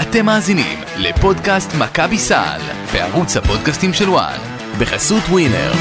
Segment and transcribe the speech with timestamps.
[0.00, 2.60] אתם מאזינים לפודקאסט מכבי סל
[2.92, 4.38] בערוץ הפודקאסטים של וואן
[4.78, 5.72] בחסות ווינר.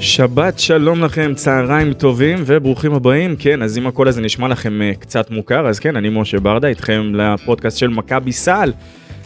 [0.00, 3.36] שבת שלום לכם, צהריים טובים וברוכים הבאים.
[3.38, 6.68] כן, אז אם הקול הזה נשמע לכם uh, קצת מוכר, אז כן, אני משה ברדה,
[6.68, 8.72] איתכם לפודקאסט של מכבי סל.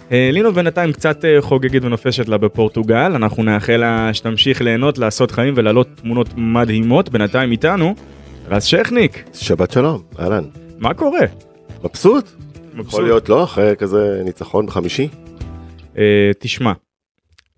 [0.08, 5.30] Uh, לינו בינתיים קצת uh, חוגגת ונופשת לה בפורטוגל, אנחנו נאחל לה שתמשיך ליהנות, לעשות
[5.30, 7.08] חיים ולהעלות תמונות מדהימות.
[7.08, 7.94] בינתיים איתנו,
[8.48, 9.24] רז שכניק.
[9.34, 10.44] שבת שלום, אהלן.
[10.78, 11.20] מה קורה?
[11.84, 12.24] מבסוט?
[12.74, 12.88] מבסוט.
[12.88, 15.08] יכול להיות לא, אחרי כזה ניצחון בחמישי?
[15.94, 15.98] Uh,
[16.38, 16.72] תשמע,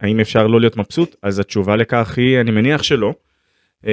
[0.01, 1.17] האם אפשר לא להיות מבסוט?
[1.23, 3.13] אז התשובה לכך היא, אני מניח שלא.
[3.83, 3.87] Uh,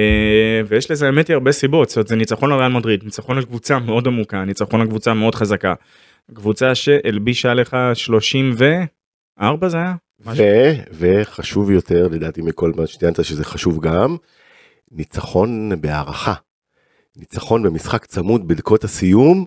[0.68, 3.44] ויש לזה האמת היא הרבה סיבות, זאת אומרת, זה ניצחון על ריאל מדריד, ניצחון על
[3.44, 5.74] קבוצה מאוד עמוקה, ניצחון על קבוצה מאוד חזקה.
[6.34, 9.94] קבוצה שהלבישה לך 34 זה היה?
[10.26, 10.44] משהו.
[10.92, 14.16] ו, וחשוב יותר, לדעתי מכל מה שציינת שזה חשוב גם,
[14.92, 16.34] ניצחון בהערכה.
[17.16, 19.44] ניצחון במשחק צמוד בדקות הסיום,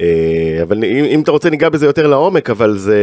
[0.00, 2.98] אה, אבל אם, אם אתה רוצה ניגע בזה יותר לעומק, אבל זה,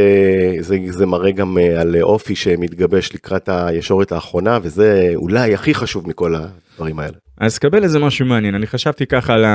[0.59, 6.09] זה, זה מראה גם אה, על אופי שמתגבש לקראת הישורת האחרונה, וזה אולי הכי חשוב
[6.09, 7.17] מכל הדברים האלה.
[7.37, 9.45] אז קבל איזה משהו מעניין, אני חשבתי ככה על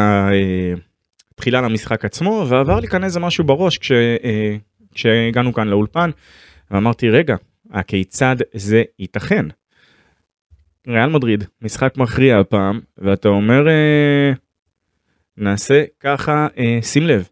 [1.35, 4.57] התחילה למשחק עצמו, ועבר לי כאן איזה משהו בראש כש, אה,
[4.95, 6.11] כשהגענו כאן לאולפן,
[6.71, 7.37] ואמרתי רגע,
[7.71, 9.47] הכיצד זה ייתכן?
[10.89, 14.33] ריאל מדריד, משחק מכריע הפעם, ואתה אומר, אה,
[15.37, 17.29] נעשה ככה, אה, שים לב.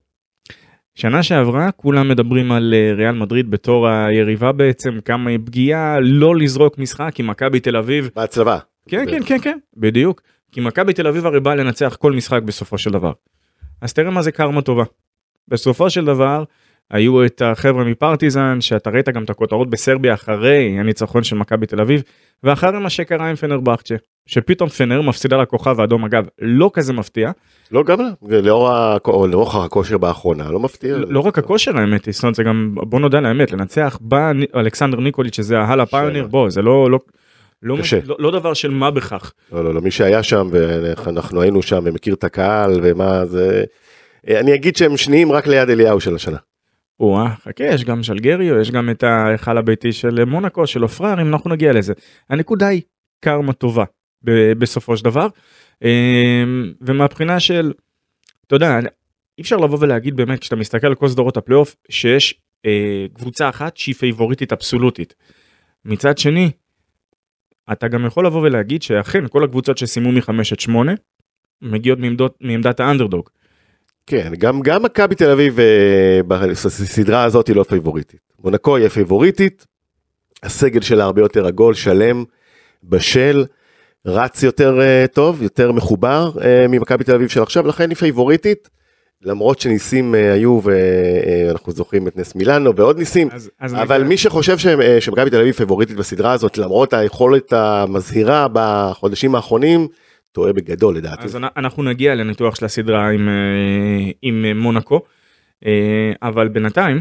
[0.94, 6.36] שנה שעברה כולם מדברים על אה, ריאל מדריד בתור היריבה בעצם, כמה היא פגיעה, לא
[6.36, 8.10] לזרוק משחק עם מכבי תל אביב.
[8.16, 8.58] בהצלבה.
[8.88, 10.22] כן, כן, כן, כן, בדיוק.
[10.52, 13.12] כי מכבי תל אביב הרי באה לנצח כל משחק בסופו של דבר.
[13.82, 14.84] אז תראה מה זה קרמה טובה.
[15.48, 16.44] בסופו של דבר,
[16.90, 21.80] היו את החבר'ה מפרטיזן, שאתה ראית גם את הכותרות בסרביה אחרי הניצחון של מכבי תל
[21.80, 22.02] אביב,
[22.42, 23.94] ואחרי מה שקרה עם פנרבכצ'ה,
[24.26, 27.30] שפתאום פנר מפסידה לכוכב האדום, אגב, לא כזה מפתיע,
[27.72, 28.40] לא, גם לא.
[28.40, 28.70] לאור,
[29.28, 30.96] לרוחב הכושר באחרונה, לא מפתיע.
[30.96, 34.32] לא רק הכושר האמת, היא, זאת אומרת, זה גם, בוא נודה על האמת, לנצח בא
[34.54, 36.98] אלכסנדר ניקוליץ' שזה ההלה פיוניר, בוא, זה לא, לא,
[37.62, 37.98] לא, קשה.
[38.04, 39.32] לא, לא דבר של מה בכך.
[39.52, 43.64] לא, לא, לא, מי שהיה שם ואנחנו היינו שם ומכיר את הקהל ומה זה...
[44.28, 46.36] אני אגיד שהם שניים רק ליד אליהו של השנה.
[47.00, 51.28] או-אה, חכה, יש גם שלגריו, יש גם את ההיכל הביתי של מונקו, של עופרר, אם
[51.28, 51.92] אנחנו נגיע לזה.
[52.30, 52.82] הנקודה היא
[53.20, 53.84] קרמה טובה
[54.24, 55.26] ב- בסופו של דבר.
[55.84, 57.72] אמ, ומהבחינה של,
[58.46, 58.78] אתה יודע,
[59.38, 62.34] אי אפשר לבוא ולהגיד באמת, כשאתה מסתכל על כל סדרות הפלייאוף, שיש
[62.66, 65.14] אה, קבוצה אחת שהיא פייבוריטית אבסולוטית.
[65.84, 66.50] מצד שני,
[67.72, 70.92] אתה גם יכול לבוא ולהגיד שאכן כל הקבוצות שסיימו מ-5 עד 8
[71.62, 73.28] מגיעות מעמדות, מעמדת האנדרדוג.
[74.06, 78.20] כן, גם גם מכבי תל אביב אה, בסדרה הזאת היא לא פייבוריטית.
[78.44, 79.66] מונקו היא פייבוריטית,
[80.42, 82.24] הסגל שלה הרבה יותר עגול, שלם,
[82.84, 83.44] בשל,
[84.06, 88.68] רץ יותר אה, טוב, יותר מחובר אה, ממכבי תל אביב של עכשיו, לכן היא פייבוריטית.
[89.24, 94.08] למרות שניסים אה, היו ואנחנו זוכרים את נס מילאנו ועוד ניסים, אז, אז אבל נגיד-
[94.08, 99.88] מי שחושב אה, שמכבי תל אביב פייבוריטית בסדרה הזאת למרות היכולת המזהירה בחודשים האחרונים,
[100.32, 101.24] טועה בגדול לדעתי.
[101.24, 103.34] אז אנ- אנחנו נגיע לניתוח של הסדרה עם, אה,
[104.22, 105.00] עם אה, מונקו,
[105.66, 105.70] אה,
[106.22, 107.00] אבל בינתיים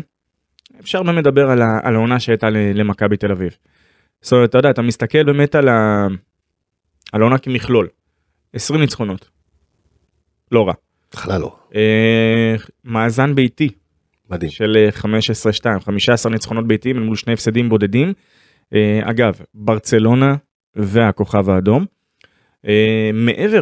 [0.80, 3.56] אפשר באמת לדבר על, העונה שהייתה למכבי תל אביב.
[4.22, 5.70] זאת אומרת, אתה יודע, אתה מסתכל באמת על
[7.14, 7.88] העונה כמכלול,
[8.54, 9.30] 20 ניצחונות,
[10.52, 10.74] לא רע.
[11.14, 13.70] בכלל לא, אה, מאזן ביתי
[14.30, 14.52] מדהים.
[14.52, 14.90] של אה,
[15.80, 18.14] 15-2, 15 ניצחונות ביתיים מול שני הפסדים בודדים.
[18.74, 20.36] אה, אגב, ברצלונה
[20.76, 21.86] והכוכב האדום.
[22.68, 23.62] אה, מעבר,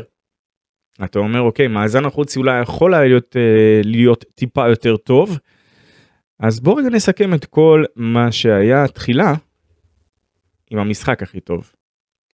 [1.03, 5.39] אתה אומר אוקיי, מאזן החוץ אולי יכול להיות, אה, להיות טיפה יותר טוב.
[6.39, 9.33] אז בוא רגע נסכם את כל מה שהיה תחילה
[10.71, 11.71] עם המשחק הכי טוב.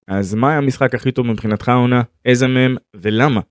[0.08, 3.42] אז מה היה המשחק הכי טוב מבחינתך העונה, איזה מהם ולמה?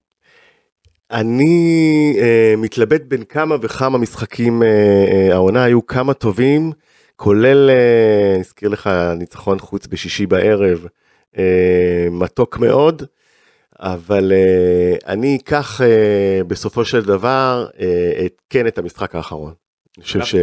[1.11, 6.73] אני אה, מתלבט בין כמה וכמה משחקים אה, אה, העונה היו כמה טובים
[7.17, 10.87] כולל אה, הזכיר לך ניצחון חוץ בשישי בערב
[11.39, 13.03] אה, מתוק מאוד
[13.81, 19.53] אבל אה, אני אקח אה, בסופו של דבר אה, את, כן את המשחק האחרון.
[19.99, 20.25] אני חושב?
[20.25, 20.35] ש...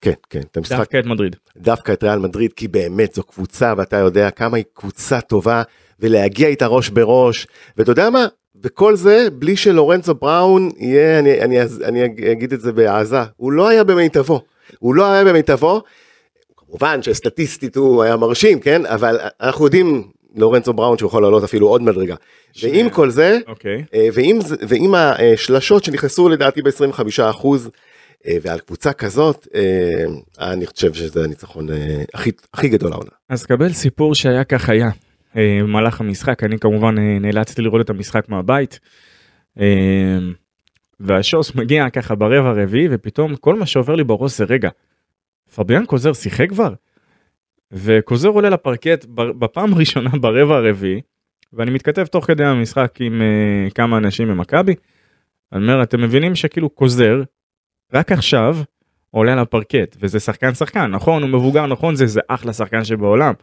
[0.00, 1.36] כן, כן, את המשחק, דווקא את מדריד.
[1.56, 5.62] דווקא את ריאל מדריד, כי באמת זו קבוצה ואתה יודע כמה היא קבוצה טובה,
[6.00, 8.26] ולהגיע איתה ראש בראש, ואתה יודע מה?
[8.62, 13.68] וכל זה בלי שלורנצו בראון יהיה, אני, אני, אני אגיד את זה בעזה, הוא לא
[13.68, 14.40] היה במיטבו,
[14.78, 15.82] הוא לא היה במיטבו,
[16.56, 18.86] כמובן שסטטיסטית הוא היה מרשים, כן?
[18.86, 22.14] אבל אנחנו יודעים, לורנצו בראון שהוא יכול לעלות אפילו עוד מדרגה.
[22.62, 23.84] ועם כל זה, אוקיי.
[23.94, 24.38] אה, ועם,
[24.68, 27.70] ועם השלשות שנכנסו לדעתי ב-25 אחוז,
[28.26, 30.04] אה, ועל קבוצה כזאת, אה,
[30.38, 31.68] אני חושב שזה הניצחון
[32.14, 33.10] הכי, הכי גדול העונה.
[33.28, 34.88] אז קבל סיפור שהיה כך היה.
[35.36, 38.80] אה, במהלך המשחק, אני כמובן אה, נאלצתי לראות את המשחק מהבית.
[39.60, 40.18] אה,
[41.00, 44.70] והשוס מגיע ככה ברבע הרביעי ופתאום כל מה שעובר לי בראש זה רגע,
[45.54, 46.74] פביאן קוזר שיחק כבר?
[47.72, 51.00] וקוזר עולה לפרקט בפעם הראשונה ברבע הרביעי
[51.52, 53.22] ואני מתכתב תוך כדי המשחק עם
[53.74, 54.74] כמה אנשים ממכבי.
[55.52, 57.22] אני אומר אתם מבינים שכאילו קוזר
[57.94, 58.56] רק עכשיו
[59.10, 63.34] עולה לפרקט וזה שחקן שחקן נכון הוא מבוגר נכון זה זה אחלה שחקן שבעולם.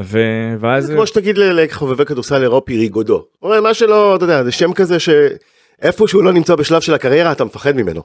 [0.00, 0.18] ו...
[0.60, 3.24] ואז זה כמו שתגיד לחובבי כדורסל אירופי ריגודו.
[3.42, 7.44] מה שלא, אתה יודע, זה שם כזה שאיפה שהוא לא נמצא בשלב של הקריירה אתה
[7.44, 8.02] מפחד ממנו,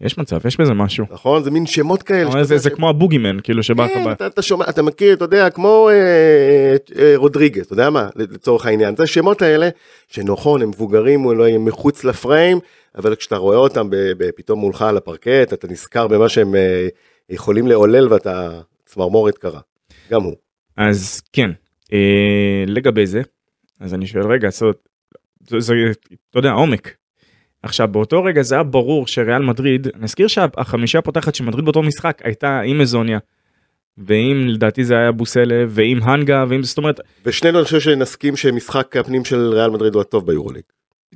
[0.00, 1.04] יש מצב יש בזה משהו.
[1.10, 1.42] נכון?
[1.42, 2.44] זה מין שמות כאלה.
[2.44, 4.12] זה, זה ש- כמו הבוגימן כאילו שבא לך כן.
[4.12, 8.66] אתה, אתה שומע, אתה מכיר, אתה יודע, כמו אה, אה, רודריגז, אתה יודע מה, לצורך
[8.66, 9.68] העניין, זה השמות האלה,
[10.08, 12.58] שנכון, הם מבוגרים, אולי הם מחוץ לפריים,
[12.98, 13.88] אבל כשאתה רואה אותם
[14.36, 16.88] פתאום מולך על הפרקט, אתה נזכר במה שהם אה,
[17.30, 18.50] יכולים לעולל ואתה
[18.86, 19.60] צמרמורת קרה,
[20.10, 20.34] גם הוא.
[20.76, 21.50] אז כן
[21.92, 23.22] אה, לגבי זה
[23.80, 24.88] אז אני שואל רגע זאת,
[25.48, 25.74] זה, זה
[26.30, 26.96] אתה יודע עומק.
[27.62, 31.82] עכשיו באותו רגע זה היה ברור שריאל מדריד אני אזכיר שהחמישה הפותחת של מדריד באותו
[31.82, 33.18] משחק הייתה עם מזוניה.
[33.98, 38.96] ואם לדעתי זה היה בוסלב ועם הנגה ואם זאת אומרת ושנינו אני חושב שנסכים שמשחק
[38.96, 40.62] הפנים של ריאל מדריד הוא הטוב ביורוליג.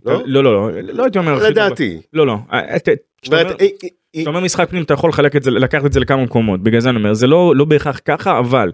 [0.05, 0.23] לא?
[0.27, 1.49] לא לא לא לא הייתי אומר.
[1.49, 2.01] לדעתי.
[2.13, 2.89] לא לא אה, ת-
[3.23, 5.93] כשאתה אה, אה, אה, כשאתה אומר משחק פנים אתה יכול לחלק את זה לקחת את
[5.93, 8.71] זה לכמה מקומות בגלל זה אני אומר זה לא לא בהכרח ככה אבל.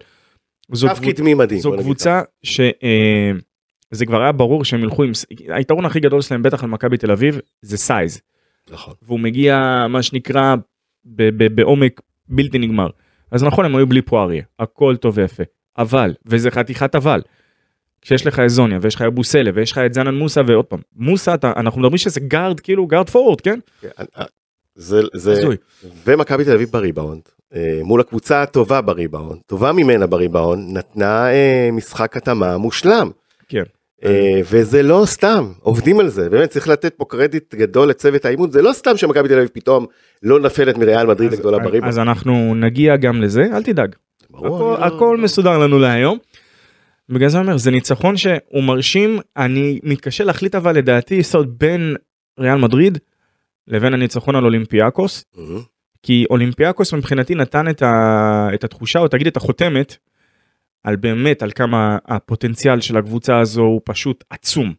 [0.72, 1.60] זו קו קבוצה- קדמי מדהים.
[1.60, 5.12] זו בוא נגיד קבוצה שזה כבר היה ברור שהם ילכו עם
[5.48, 8.20] היתרון הכי גדול שלהם בטח על מכבי תל אביב זה סייז.
[8.70, 8.94] נכון.
[9.02, 10.54] והוא מגיע מה שנקרא
[11.54, 12.88] בעומק בלתי נגמר
[13.30, 15.42] אז נכון הם היו בלי פוארייה הכל טוב ויפה
[15.78, 17.22] אבל וזה חתיכת אבל.
[18.02, 20.80] כשיש לך את הזוניה ויש לך את יאבוסלה ויש לך את ג'נאן מוסה ועוד פעם
[20.96, 23.58] מוסה אתה, אנחנו מדברים שזה guard כאילו guard forward כן?
[24.76, 25.56] זה, זה, הזוי.
[26.06, 27.20] ומכבי תל אביב בריבאונד,
[27.54, 33.10] אה, מול הקבוצה הטובה בריבאונד, טובה ממנה בריבאונד, נתנה אה, משחק התאמה מושלם.
[33.48, 33.62] כן.
[34.04, 38.50] אה, וזה לא סתם, עובדים על זה, באמת צריך לתת פה קרדיט גדול לצוות האימון,
[38.50, 39.86] זה לא סתם שמכבי תל אביב פתאום
[40.22, 41.84] לא נפלת מריאל מדריד אז- הגדולה בריבאונד.
[41.92, 43.94] אז אנחנו נגיע גם לזה אל תדאג
[44.30, 46.18] ברור, הכל, לא- מסודר לנו להיום.
[47.08, 51.94] בגלל זה אומר זה ניצחון שהוא מרשים אני מתקשה להחליט אבל לדעתי יסוד בין
[52.40, 52.98] ריאל מדריד
[53.68, 55.24] לבין הניצחון על אולימפיאקוס
[56.02, 59.96] כי אולימפיאקוס מבחינתי נתן את, ה, את התחושה או תגיד את החותמת
[60.84, 64.74] על באמת על כמה הפוטנציאל של הקבוצה הזו הוא פשוט עצום.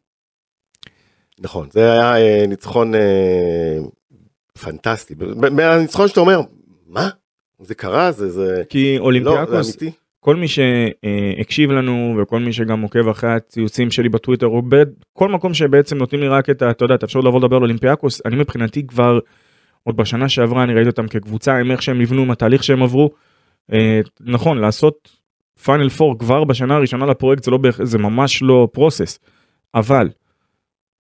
[1.40, 3.78] נכון, זה היה אה, ניצחון אה,
[4.62, 5.16] פנטסטי,
[5.52, 6.42] מהניצחון שאתה אומר,
[6.86, 7.10] מה?
[7.60, 8.12] זה קרה?
[8.12, 9.98] זה, זה, כי לא, אולימפיאקוס זה אמיתי?
[10.28, 15.54] כל מי שהקשיב לנו וכל מי שגם עוקב אחרי הציוצים שלי בטוויטר או בכל מקום
[15.54, 18.36] שבעצם נותנים לי רק את ה- אתה יודע את האפשרות לבוא לדבר על אולימפיאקוס אני
[18.36, 19.20] מבחינתי כבר
[19.84, 23.10] עוד בשנה שעברה אני ראיתי אותם כקבוצה עם איך שהם נבנו עם התהליך שהם עברו.
[23.74, 25.10] אה, נכון לעשות
[25.64, 29.20] פיינל פור כבר בשנה הראשונה לפרויקט זה לא זה ממש לא process
[29.76, 30.10] אבל.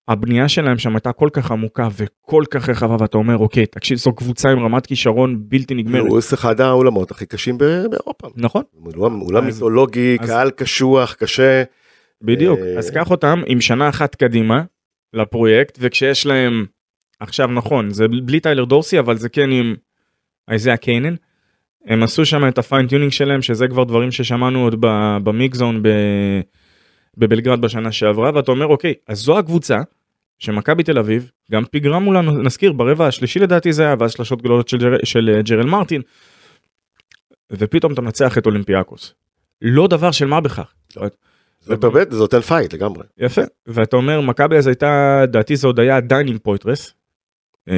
[0.08, 4.14] הבנייה שלהם שם הייתה כל כך עמוקה וכל כך רחבה ואתה אומר אוקיי תקשיב זו
[4.14, 8.28] קבוצה עם רמת כישרון בלתי נגמרת לואיס אחד האולמות הכי קשים באירופה.
[8.36, 8.64] נכון
[8.98, 11.64] אולם, מיתולוגי, קהל קשוח, קשה.
[12.22, 14.64] בדיוק אה, אז קח אותם עם שנה אחת קדימה
[15.14, 16.66] לפרויקט וכשיש להם
[17.20, 19.76] עכשיו נכון זה בלי טיילר דורסי אבל זה כן עם
[20.52, 21.16] איזאיה קנען.
[21.86, 24.76] הם עשו שם את ה fine tuning שלהם שזה כבר דברים ששמענו עוד
[25.24, 25.84] ב mixed zone
[27.18, 29.78] בבלגרד בשנה שעברה ואתה אומר אוקיי אז זו הקבוצה
[30.40, 34.68] שמכבי תל אביב גם פיגרה מולנו נזכיר ברבע השלישי לדעתי זה היה ואז שלושות גדולות
[34.70, 36.02] של, ג'ר, של אה, ג'רל מרטין.
[37.52, 39.14] ופתאום אתה מנצח את אולימפיאקוס.
[39.62, 40.74] לא דבר של מה בכך.
[41.62, 43.04] זה באמת, זה נותן fight לגמרי.
[43.18, 46.94] יפה ואתה אומר מכבי אז הייתה לדעתי זה עוד היה עדיין עם פויטרס.
[47.68, 47.74] אמ,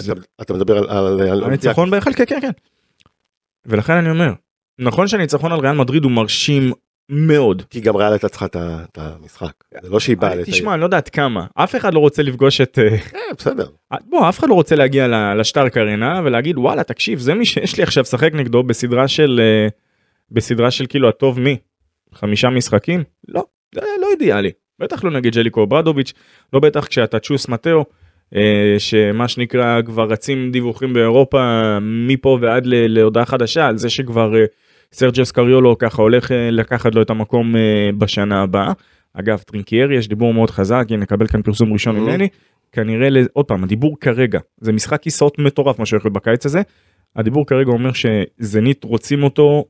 [0.00, 2.50] אתה- אתה מדבר על- הניצחון בהיכל כן כן כן.
[3.66, 4.32] ולכן אני אומר
[4.78, 6.72] נכון שהניצחון על ריאל מדריד הוא מרשים
[7.08, 7.62] מאוד.
[7.70, 8.56] כי גם ריאל הייתה צריכה את
[8.98, 9.52] המשחק.
[9.82, 10.34] זה לא שהיא באה...
[10.34, 13.20] לת- תשמע אני לא יודע עד כמה אף אחד לא רוצה לפגוש את אה, אה,
[13.38, 13.66] בסדר.
[14.08, 17.76] בוא אף אחד לא רוצה להגיע ל- לשטארק ארנה ולהגיד וואלה תקשיב זה מי שיש
[17.76, 19.68] לי עכשיו לשחק נגדו בסדרה של אה,
[20.30, 21.56] בסדרה של כאילו הטוב מי
[22.14, 23.44] חמישה משחקים לא
[23.74, 26.12] זה לא אידיאלי בטח לא נגיד ג'ליקו ברדוביץ'
[26.52, 27.84] לא בטח כשאתה צ'וס מטאו
[28.36, 34.44] אה, שמה שנקרא כבר רצים דיווחים באירופה מפה ועד להודעה חדשה על זה שכבר אה,
[34.92, 37.60] סרג'יו סקריולו ככה הולך אה, לקחת לו את המקום אה,
[37.98, 38.72] בשנה הבאה.
[39.14, 42.00] אגב טרינקיירי יש דיבור מאוד חזק הנה נקבל כאן פרסום ראשון Mhm.
[42.00, 42.28] ממני
[42.72, 46.62] כנראה עוד פעם הדיבור כרגע זה משחק כיסאות מטורף מה שהולך להיות בקיץ הזה.
[47.16, 49.64] הדיבור כרגע אומר שזנית רוצים אותו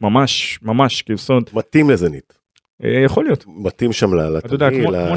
[0.00, 2.32] ממש ממש כאילו זאת אומרת, מתאים לזנית.
[2.84, 3.44] אה, יכול להיות.
[3.46, 4.10] מתאים שם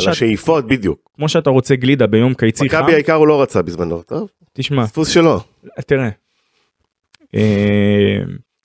[0.10, 1.10] לשאיפות, בדיוק.
[1.16, 4.86] כמו שאתה רוצה גלידה ביום קיצי חם, מכבי העיקר הוא לא רצה בזמנו, טוב, תשמע,
[4.86, 5.40] דפוס שלו.
[5.88, 6.10] תראה.
[7.36, 8.18] אה,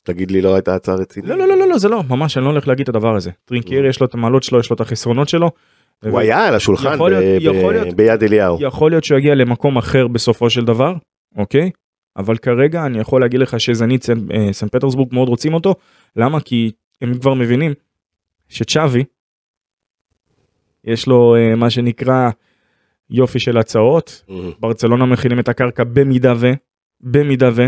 [0.03, 1.31] תגיד לי, לא הייתה הצעה רצינית.
[1.31, 3.31] לא, לא, לא, לא, לא, זה לא, ממש, אני לא הולך להגיד את הדבר הזה.
[3.45, 5.51] טרינקירי יש לו את המעלות שלו, יש לו את החסרונות שלו.
[6.05, 6.99] הוא היה על השולחן.
[7.97, 8.59] ביד אליהו.
[8.61, 10.95] יכול להיות שהוא יגיע למקום אחר בסופו של דבר,
[11.37, 11.71] אוקיי?
[12.17, 15.75] אבל כרגע אני יכול להגיד לך שזנית סן, אה, פטרסבורג מאוד רוצים אותו.
[16.17, 16.41] למה?
[16.41, 16.73] כי
[17.03, 17.75] הם כבר מבינים
[18.49, 19.05] שצ'אבי,
[20.85, 22.31] יש לו אה, מה שנקרא
[23.11, 24.25] יופי של הצעות.
[24.61, 26.47] ברצלונה מכינים את הקרקע במידה ו...
[27.01, 27.67] במידה ו...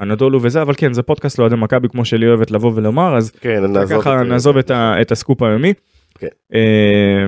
[0.00, 3.64] אנדולו וזה, אבל כן, זה פודקאסט לאוהדי מכבי כמו שלי אוהבת לבוא ולומר, אז כן,
[3.64, 5.72] נעזוב ככה את- נעזוב את, ה, את הסקופ היומי.
[6.18, 6.26] כן.
[6.54, 7.26] אה,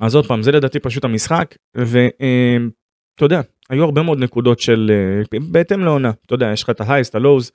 [0.00, 3.40] אז עוד פעם, זה לדעתי פשוט המשחק, ואתה יודע,
[3.70, 4.90] היו הרבה מאוד נקודות של,
[5.34, 7.50] אה, בהתאם לעונה, אתה יודע, יש לך את ההייס, את הלואוז,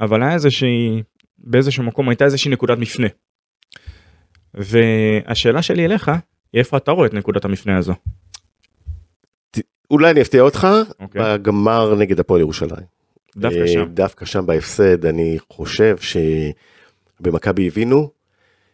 [0.00, 1.02] אבל היה איזושהי,
[1.38, 3.06] באיזשהו מקום הייתה איזושהי נקודת מפנה.
[4.54, 6.18] והשאלה שלי אליך, היא
[6.58, 7.94] איפה אתה רואה את נקודת המפנה הזו?
[9.90, 10.68] אולי אני אפתיע אותך,
[11.00, 11.22] אוקיי.
[11.38, 12.96] בגמר נגד הפועל ירושלים.
[13.36, 13.84] דווקא אה, שם.
[13.84, 15.96] דווקא שם בהפסד, אני חושב
[17.20, 18.10] שבמכבי הבינו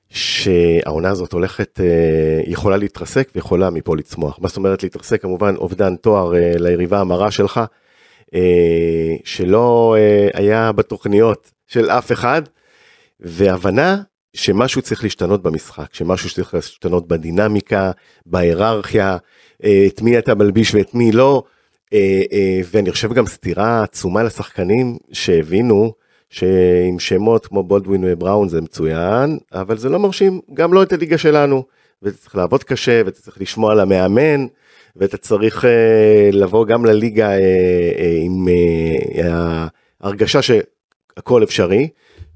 [0.09, 4.39] שהעונה הזאת הולכת, אה, יכולה להתרסק ויכולה מפה לצמוח.
[4.41, 5.23] מה זאת אומרת להתרסק?
[5.23, 7.61] כמובן אובדן תואר אה, ליריבה המרה שלך,
[9.25, 9.97] שלא
[10.35, 12.43] היה בתוכניות של אף אחד,
[13.21, 14.03] והבנה
[14.35, 17.91] שמשהו צריך להשתנות במשחק, שמשהו צריך להשתנות בדינמיקה,
[18.27, 19.17] בהיררכיה,
[19.65, 21.43] אה, את מי אתה מלביש ואת מי לא.
[21.93, 25.93] אה, אה, ואני חושב גם סתירה עצומה לשחקנים שהבינו
[26.31, 31.19] שעם שמות כמו בולדווין ובראון זה מצוין, אבל זה לא מרשים גם לא את הליגה
[31.19, 31.65] שלנו.
[32.03, 34.47] ואתה צריך לעבוד קשה ואתה צריך לשמוע על המאמן
[34.97, 35.65] ואתה צריך
[36.33, 37.31] לבוא גם לליגה
[38.23, 38.49] עם
[40.01, 41.89] ההרגשה שהכל אפשרי.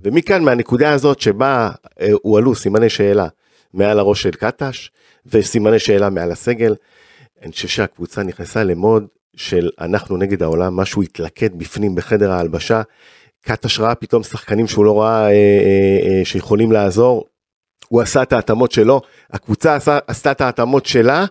[0.03, 3.27] ומכאן מהנקודה הזאת שבה אה, הועלו סימני שאלה
[3.75, 4.91] מעל הראש של קטש
[5.27, 6.75] וסימני שאלה מעל הסגל,
[7.43, 12.83] אני חושב שהקבוצה נכנסה למוד של אנחנו נגד העולם, משהו התלכד בפנים בחדר ההלבשה.
[13.43, 17.25] קטש ראה פתאום שחקנים שהוא לא ראה אה, אה, אה, שיכולים לעזור.
[17.89, 19.01] הוא עשה את ההתאמות שלו,
[19.31, 21.25] הקבוצה עשה, עשתה את ההתאמות שלה,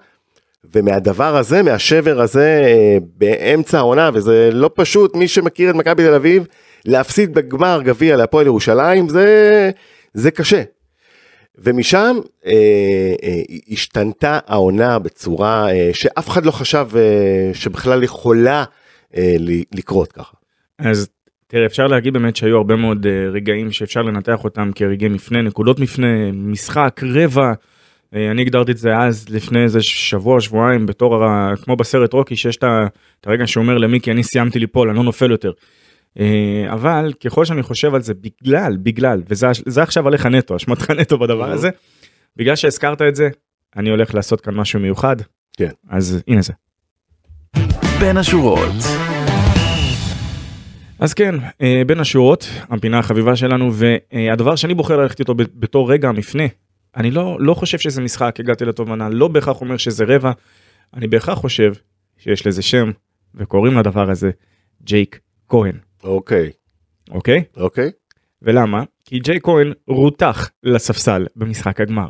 [0.74, 6.14] ומהדבר הזה, מהשבר הזה, אה, באמצע העונה, וזה לא פשוט, מי שמכיר את מכבי תל
[6.14, 6.48] אביב,
[6.86, 9.72] להפסיד בגמר גביע להפועל ירושלים, זה,
[10.14, 10.64] זה קשה.
[11.58, 12.52] ומשם אה,
[13.24, 17.02] אה, השתנתה העונה בצורה אה, שאף אחד לא חשב אה,
[17.54, 18.64] שבכלל יכולה
[19.18, 19.36] אה,
[19.76, 20.34] לקרות ככה.
[20.80, 21.10] אז
[21.48, 25.80] תראה, אפשר להגיד באמת שהיו הרבה מאוד אה, רגעים שאפשר לנתח אותם כרגעי מפנה, נקודות
[25.80, 27.54] מפנה, משחק, רבע.
[28.16, 32.36] אה, אני הגדרתי את זה אז לפני איזה שבוע, שבועיים, בתור, ה- כמו בסרט רוקי,
[32.36, 32.64] שיש את
[33.26, 35.52] הרגע שאומר למיקי, אני סיימתי ליפול, אני לא נופל יותר.
[36.20, 40.92] אה, אבל ככל שאני חושב על זה, בגלל, בגלל, וזה זה עכשיו עליך נטו, אשמתך
[40.92, 41.70] נטו בדבר הזה,
[42.36, 43.30] בגלל שהזכרת את זה,
[43.76, 45.16] אני הולך לעשות כאן משהו מיוחד.
[45.58, 45.70] כן.
[45.90, 46.54] אז הנה זה.
[48.00, 48.76] בין השורות.
[51.00, 56.10] אז כן, אה, בין השורות, הפינה החביבה שלנו, והדבר שאני בוחר ללכת איתו בתור רגע
[56.10, 56.44] המפנה,
[56.98, 60.32] אני לא, לא חושב שזה משחק, הגעתי לתובנה, לא בהכרח אומר שזה רבע,
[60.94, 61.74] אני בהכרח חושב
[62.18, 62.92] שיש לזה שם,
[63.36, 64.32] וקוראים לדבר הזה
[64.84, 65.20] ג'ייק
[65.50, 66.52] כהן, אוקיי,
[67.10, 67.44] אוקיי?
[67.58, 67.92] אוקיי.
[68.42, 68.84] ולמה?
[69.06, 72.08] כי ג'ייק כהן רותח לספסל במשחק הגמר,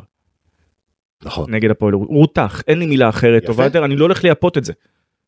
[1.24, 1.54] נכון.
[1.54, 3.52] נגד הפועל, רותח, אין לי מילה אחרת יפה.
[3.52, 4.72] טובה יותר, אני לא הולך לייפות את זה,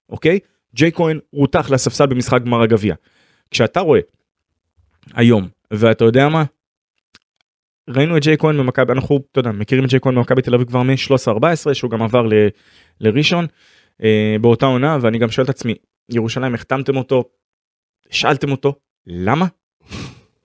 [0.09, 0.39] אוקיי?
[0.75, 2.95] ג'יי כהן רותח לספסל במשחק גמר הגביע.
[3.51, 4.01] כשאתה רואה
[5.15, 6.45] היום, ואתה יודע מה?
[7.89, 10.69] ראינו את ג'יי כהן במכבי, אנחנו, אתה יודע, מכירים את ג'יי כהן במכבי תל אביב
[10.69, 12.49] כבר מ-13-14, שהוא גם עבר ל-
[13.01, 13.47] לראשון
[14.03, 15.75] אה, באותה עונה, ואני גם שואל את עצמי,
[16.11, 17.25] ירושלים החתמתם אותו,
[18.11, 18.75] שאלתם אותו,
[19.07, 19.47] למה?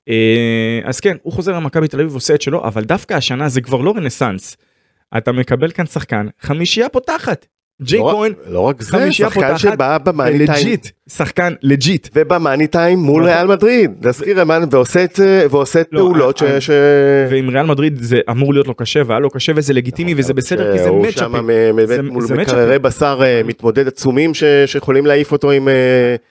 [0.09, 3.61] אה, אז כן, הוא חוזר למכבי תל אביב ועושה את שלו, אבל דווקא השנה זה
[3.61, 4.57] כבר לא רנסאנס.
[5.17, 7.45] אתה מקבל כאן שחקן, חמישייה פותחת.
[7.83, 10.49] ג'יי לא כהן, לא רק זה, שחקן שבא במאני טיים.
[10.67, 12.07] legit, שחקן לג'יט.
[12.15, 13.33] ובמאני טיים מול נכון.
[13.35, 15.19] ריאל מדריד, להזכיר רמן ועושה את
[15.51, 16.43] ועושה את לא, פעולות ש...
[16.43, 16.69] אני- ש-
[17.31, 20.71] ועם ריאל מדריד זה אמור להיות לו קשה והיה לו קשה וזה לגיטימי וזה בסדר
[20.77, 21.13] כי זה הוא מצ'אפים.
[21.41, 22.79] שם אה, באמת זה- מול מקררי.
[22.79, 25.73] בשר אה, מתמודד עצומים ש- שיכולים להעיף אותו עם אה,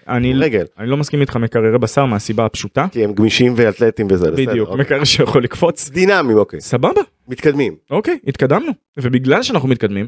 [0.09, 2.87] אני רגל, אני לא מסכים איתך מקררי בשר מהסיבה הפשוטה.
[2.93, 4.31] כי הם גמישים ואתלטים וזה.
[4.31, 4.81] בדיוק, אוקיי.
[4.85, 5.91] מקרר שיכול לקפוץ.
[5.91, 7.75] דינמיים אוקיי, סבבה, מתקדמים.
[7.91, 8.73] אוקיי, התקדמנו.
[8.97, 10.07] ובגלל שאנחנו מתקדמים,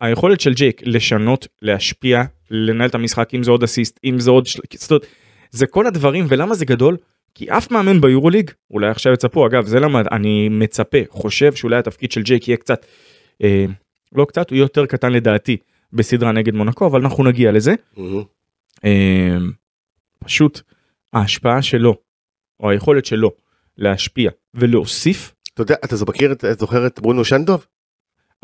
[0.00, 4.46] היכולת של ג'ייק לשנות, להשפיע, לנהל את המשחק, אם זה עוד אסיסט, אם זה עוד...
[4.74, 5.06] זאת אומרת,
[5.50, 6.96] זה כל הדברים, ולמה זה גדול?
[7.34, 12.12] כי אף מאמן ביורוליג, אולי עכשיו יצפו, אגב, זה למה אני מצפה, חושב שאולי התפקיד
[12.12, 12.86] של ג'ייק יהיה קצת,
[13.42, 13.64] אה,
[14.12, 15.56] לא קצת, הוא יותר קטן לדעתי
[15.92, 17.74] בסדרה נגד מונקו, אבל אנחנו נגיע לזה.
[17.96, 18.22] מהמם.
[18.84, 19.36] אה,
[20.24, 20.60] פשוט
[21.12, 21.94] ההשפעה שלו,
[22.60, 23.30] או היכולת שלו,
[23.78, 27.66] להשפיע ולהוסיף, אתה יודע, אתה מכיר, זוכר את ברונו שנדוב?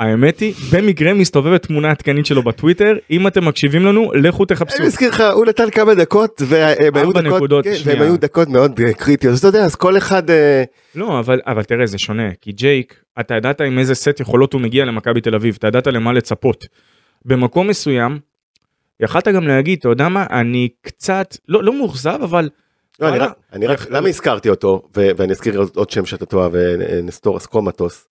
[0.01, 4.77] האמת היא, במקרה מסתובבת תמונה עדכנית שלו בטוויטר, אם אתם מקשיבים לנו, לכו תחפשו.
[4.79, 7.75] אני מזכיר לך, הוא נתן כמה דקות, והם היו דקות, כן.
[7.85, 10.65] והם היו דקות מאוד אה, קריטיות, אז אתה יודע, אז כל אחד, אה,
[10.95, 14.61] לא, אבל, אבל תראה, זה שונה, כי ג'ייק, אתה ידעת עם איזה סט יכולות הוא
[14.61, 16.67] מגיע למכבי תל אביב, אתה ידעת למה לצפות.
[17.25, 18.19] במקום מסוים,
[19.01, 22.49] יכלת גם להגיד, אתה יודע מה, אני קצת, לא, לא מאוכזב, אבל...
[23.01, 23.19] לא, אני.
[23.19, 28.07] רק, אני רק, למה הזכרתי אותו, ואני אזכיר עוד- שם שאתה תאהב, אה, נסטור אסקומטוס,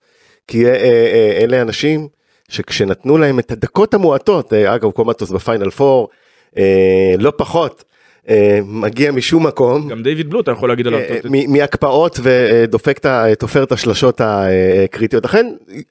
[0.49, 0.75] כי אה, אה,
[1.13, 2.07] אה, אלה אנשים
[2.49, 6.09] שכשנתנו להם את הדקות המועטות, אה, אגב קומטוס בפיינל פור,
[6.57, 7.83] אה, לא פחות,
[8.29, 12.99] אה, מגיע משום מקום, גם דיוויד בלוט, אתה יכול להגיד עליו, אה, מ- מהקפאות ודופק
[13.63, 15.25] את השלשות הקריטיות.
[15.25, 15.47] לכן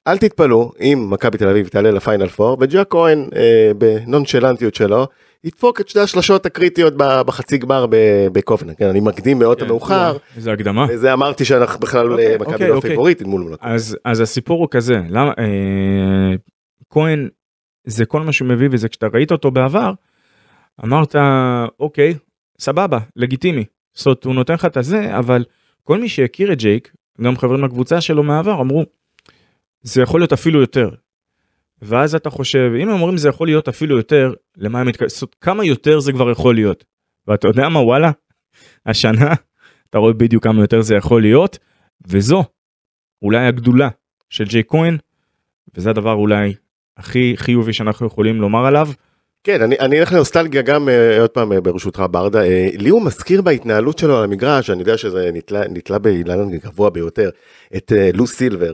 [0.06, 5.06] אל תתפלאו אם מכבי תל אביב תעלה לפיינל פור וג'ה כהן אה, בנונשלנטיות שלו
[5.44, 8.74] ידפוק את שתי השלשות הקריטיות בחצי גמר ב- בקובנה.
[8.74, 9.94] כן, אני מקדים מאוד כן, המאוחר.
[9.94, 10.86] וואי, איזה הקדמה.
[10.90, 12.88] וזה אמרתי שאנחנו בכלל אוקיי, אה, מכבי אוקיי, לא אוקיי.
[12.90, 13.66] פייבוריטית מול מונקו.
[13.66, 16.36] אז, אז הסיפור הוא כזה, למה, אה,
[16.90, 17.28] כהן,
[17.86, 19.92] זה כל מה שהוא מביא, וזה כשאתה ראית אותו בעבר,
[20.84, 21.14] אמרת,
[21.80, 22.14] אוקיי,
[22.60, 23.64] סבבה, לגיטימי.
[23.94, 25.44] זאת אומרת, הוא נותן לך את הזה, אבל
[25.82, 26.92] כל מי שהכיר את ג'ייק,
[27.22, 28.84] גם חברים לקבוצה שלו מהעבר, אמרו,
[29.82, 30.90] זה יכול להיות אפילו יותר.
[31.82, 35.64] ואז אתה חושב, אם הם אומרים זה יכול להיות אפילו יותר, למה הם אומרת, כמה
[35.64, 36.84] יותר זה כבר יכול להיות?
[37.26, 38.10] ואתה יודע מה, וואלה,
[38.86, 39.34] השנה,
[39.90, 41.58] אתה רואה בדיוק כמה יותר זה יכול להיות,
[42.08, 42.44] וזו
[43.22, 43.88] אולי הגדולה
[44.30, 44.96] של ג'יי כהן,
[45.76, 46.54] וזה הדבר אולי
[46.96, 48.88] הכי חיובי שאנחנו יכולים לומר עליו.
[49.44, 52.42] כן, אני, אני אלך לנוסטלגיה גם אה, עוד פעם אה, ברשותך ברדה.
[52.42, 56.90] אה, לי הוא מזכיר בהתנהלות שלו על המגרש, אני יודע שזה נתלה, נתלה באילן גבוה
[56.90, 57.30] ביותר,
[57.76, 58.72] את אה, לו סילבר.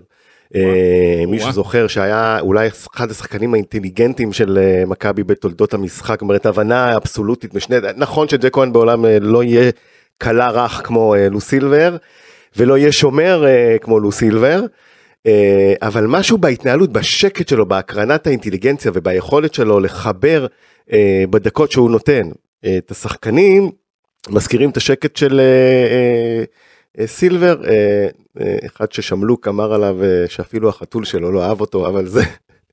[0.57, 1.41] אה, מי.
[1.41, 7.55] שזוכר שהיה אולי אחד השחקנים האינטליגנטים של אה, מכבי בתולדות המשחק, זאת אומרת הבנה אבסולוטית
[7.55, 9.71] משנה, נכון שג'ק כהן בעולם אה, לא יהיה
[10.19, 11.97] קלה רך כמו אה, לו סילבר,
[12.57, 13.45] ולא יהיה שומר
[13.81, 14.61] כמו לו סילבר.
[15.27, 20.47] אה, אבל משהו בהתנהלות, בשקט שלו, בהקרנת האינטליגנציה וביכולת שלו לחבר
[21.31, 22.29] בדקות שהוא נותן
[22.61, 23.71] את השחקנים,
[24.31, 25.41] מזכירים את השקט של
[27.07, 28.07] סילבר, אה,
[28.41, 32.23] אה, אחד ששמלוק אמר עליו אה, שאפילו החתול שלו לא אהב אותו, אבל זה,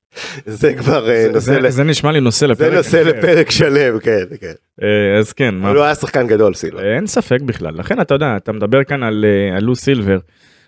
[0.46, 2.70] זה כבר אה, זה, נושא, זה, ל- זה נשמע לי נושא לפרק.
[2.70, 3.10] זה נושא אחר.
[3.18, 4.52] לפרק שלם, כן, כן.
[4.82, 6.94] אה, אז כן, מה, אבל הוא היה שחקן גדול סילבר.
[6.96, 7.74] אין ספק בכלל.
[7.78, 10.18] לכן אתה יודע, אתה מדבר כאן על, אה, על לו סילבר.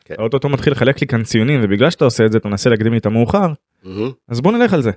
[0.04, 0.14] כן.
[0.18, 2.98] האוטוטו מתחיל לחלק לי כאן ציונים, ובגלל שאתה עושה את זה, אתה מנסה להקדים לי
[2.98, 3.46] את המאוחר,
[3.84, 4.10] מהמם.
[4.28, 4.90] אז בוא נלך על זה.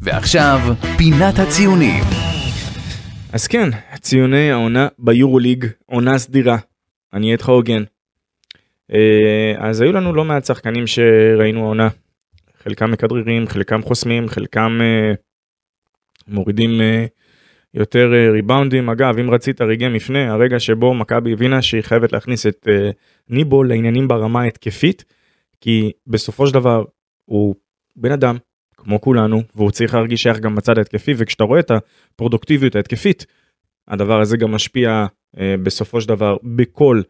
[0.00, 0.58] ועכשיו,
[0.98, 2.04] פינת הציונים.
[3.32, 3.68] אז כן,
[4.00, 6.56] ציוני העונה ביורוליג, עונה סדירה.
[7.14, 7.82] אני אהיה איתך הוגן.
[8.92, 11.88] אה, אז היו לנו לא מעט שחקנים שראינו העונה.
[12.62, 15.12] חלקם מכדררים, חלקם חוסמים, חלקם אה,
[16.28, 17.04] מורידים אה,
[17.74, 18.90] יותר ריבאונדים.
[18.90, 22.68] אגב, אם רצית רגעי מפנה, הרגע שבו מכבי הבינה שהיא חייבת להכניס את
[23.28, 25.04] ניבו לעניינים ברמה ההתקפית,
[25.60, 26.84] כי בסופו של דבר
[27.24, 27.54] הוא
[27.96, 28.36] בן אדם,
[28.76, 33.26] כמו כולנו, והוא צריך להרגיש שייך גם בצד ההתקפי, וכשאתה רואה את הפרודוקטיביות ההתקפית,
[33.88, 35.06] הדבר הזה גם משפיע
[35.38, 37.02] אה, בסופו של דבר בכל,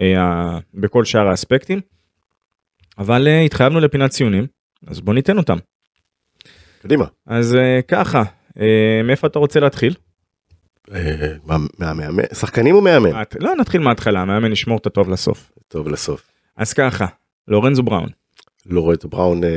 [0.00, 1.80] אה, בכל שאר האספקטים.
[2.98, 4.46] אבל אה, התחייבנו לפינת ציונים,
[4.86, 5.56] אז בוא ניתן אותם.
[6.82, 7.04] קדימה.
[7.26, 8.22] אז אה, ככה,
[8.60, 9.94] אה, מאיפה אתה רוצה להתחיל?
[10.94, 13.10] אה, מה- מהמאמן, שחקנים או מאמן?
[13.40, 15.52] לא, נתחיל מההתחלה, המאמן ישמור את הטוב לסוף.
[15.68, 16.26] טוב לסוף.
[16.56, 17.06] אז ככה,
[17.48, 18.08] לורנזו בראון.
[18.68, 19.50] לא רואה את בראון אה,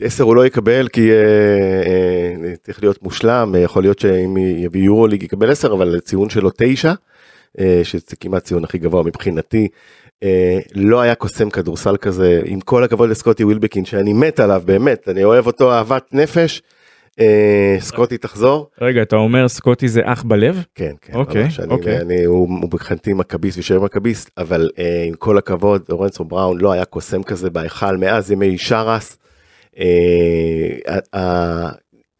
[0.00, 1.16] עשר הוא לא יקבל כי אה,
[1.86, 6.30] אה, צריך להיות מושלם אה, יכול להיות שאם יביא יורו ליג יקבל עשר אבל ציון
[6.30, 6.92] שלו תשע
[7.60, 9.68] אה, שזה כמעט ציון הכי גבוה מבחינתי.
[10.22, 15.08] אה, לא היה קוסם כדורסל כזה עם כל הכבוד לסקוטי ווילבקין שאני מת עליו באמת
[15.08, 16.62] אני אוהב אותו אהבת נפש.
[17.20, 20.64] אה, סקוטי תחזור רגע, אתה אומר סקוטי זה אח בלב?
[20.74, 22.00] כן כן אוקיי, ממש, אני, אוקיי.
[22.00, 26.72] אני, הוא, הוא מבחינתי מכביסט ויישאר מכביסט אבל אה, עם כל הכבוד לורנצו בראון לא
[26.72, 29.18] היה קוסם כזה בהיכל מאז ימי שרס.
[29.78, 31.68] אה,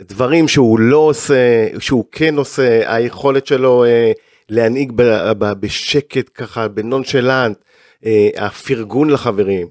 [0.01, 4.13] הדברים שהוא לא עושה שהוא כן עושה היכולת שלו אה,
[4.49, 4.93] להנהיג
[5.61, 7.57] בשקט ככה בנונשלנט
[8.07, 9.69] אה, הפרגון לחברים.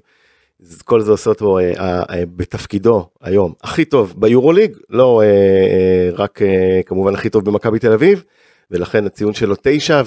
[0.84, 6.10] כל זה עושה אותו אה, אה, אה, בתפקידו היום הכי טוב ביורוליג לא אה, אה,
[6.14, 8.24] רק אה, כמובן הכי טוב במכבי תל אביב
[8.70, 10.02] ולכן הציון שלו תשע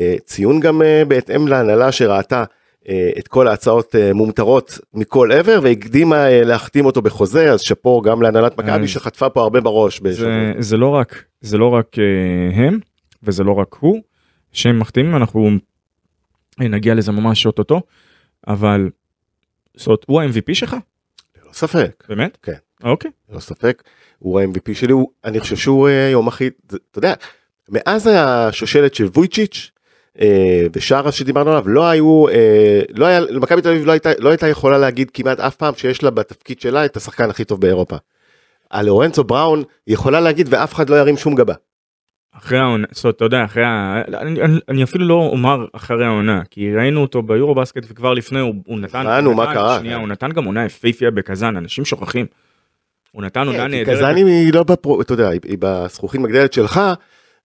[0.00, 2.44] וציון גם אה, בהתאם להנהלה שראתה
[2.88, 8.00] אה, את כל ההצעות אה, מומטרות מכל עבר והקדימה אה, להחתים אותו בחוזה אז שאפו
[8.02, 10.00] גם להנהלת מכבי אז- שחטפה פה הרבה בראש.
[10.10, 10.52] זה.
[10.58, 12.04] זה לא רק, זה לא רק אה,
[12.66, 12.78] הם,
[13.22, 14.00] וזה לא רק הוא,
[14.52, 15.48] שהם מחתימים, אנחנו
[16.60, 17.80] אה, נגיע לזה ממש אוטוטו,
[18.48, 18.88] אבל
[19.76, 20.76] זאת אומרת, הוא ה-MVP שלך?
[21.44, 22.04] ללא ספק.
[22.08, 22.38] באמת?
[22.42, 22.52] כן.
[22.84, 23.10] אוקיי.
[23.30, 23.82] ללא ספק,
[24.18, 27.14] הוא ה-MVP שלי, הוא, אני חושב שהוא אה, היום הכי, זה- אתה יודע,
[27.68, 29.70] מאז השושלת של וויצ'יץ',
[30.20, 34.28] אה, ושרס שדיברנו עליו לא היו אה, לא היה למכבי תל אביב לא הייתה לא
[34.28, 37.96] הייתה יכולה להגיד כמעט אף פעם שיש לה בתפקיד שלה את השחקן הכי טוב באירופה.
[38.70, 41.54] על לורנצו בראון יכולה להגיד ואף אחד לא ירים שום גבה.
[42.38, 44.02] אחרי העונה, זאת אומרת, אתה יודע, אחרי ה...
[44.20, 48.40] אני, אני, אני אפילו לא אומר אחרי העונה, כי ראינו אותו ביורו בסקט וכבר לפני
[48.40, 49.06] הוא, הוא נתן...
[49.06, 49.78] הבנו, מה קרה?
[49.78, 52.26] שנייה, הוא נתן גם עונה יפהפייה בקזאן, אנשים שוכחים.
[53.12, 53.96] הוא נתן עונה כי נהדרת.
[53.96, 56.80] קזאני היא לא בפרו, אתה יודע, היא- בזכוכית מגדלת שלך,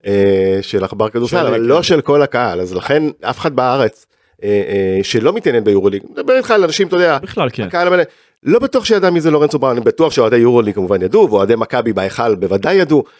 [0.06, 1.64] אה, של עכבר כדורסל, אבל כן.
[1.64, 4.06] לא של כל הקהל, אז לכן אף אחד בארץ
[4.44, 7.64] אה, אה, שלא מתעניין ביורוליג, מדבר איתך על אנשים, אתה יודע, בכלל כן.
[7.64, 8.04] הקהל המלא,
[8.44, 11.94] לא בטוח שידע מי זה לורנצו בראון, אני בטוח שאוהדי יורוליג כמובן ידעו, ואוהדי מכבי
[11.94, 13.12] בהיכל בוודאי ידעו, אה,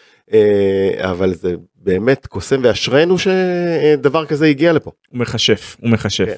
[0.98, 4.90] אבל זה באמת קוסם ואשרינו שדבר כזה הגיע לפה.
[5.08, 6.24] הוא מכשף, הוא מכשף.
[6.24, 6.34] כן.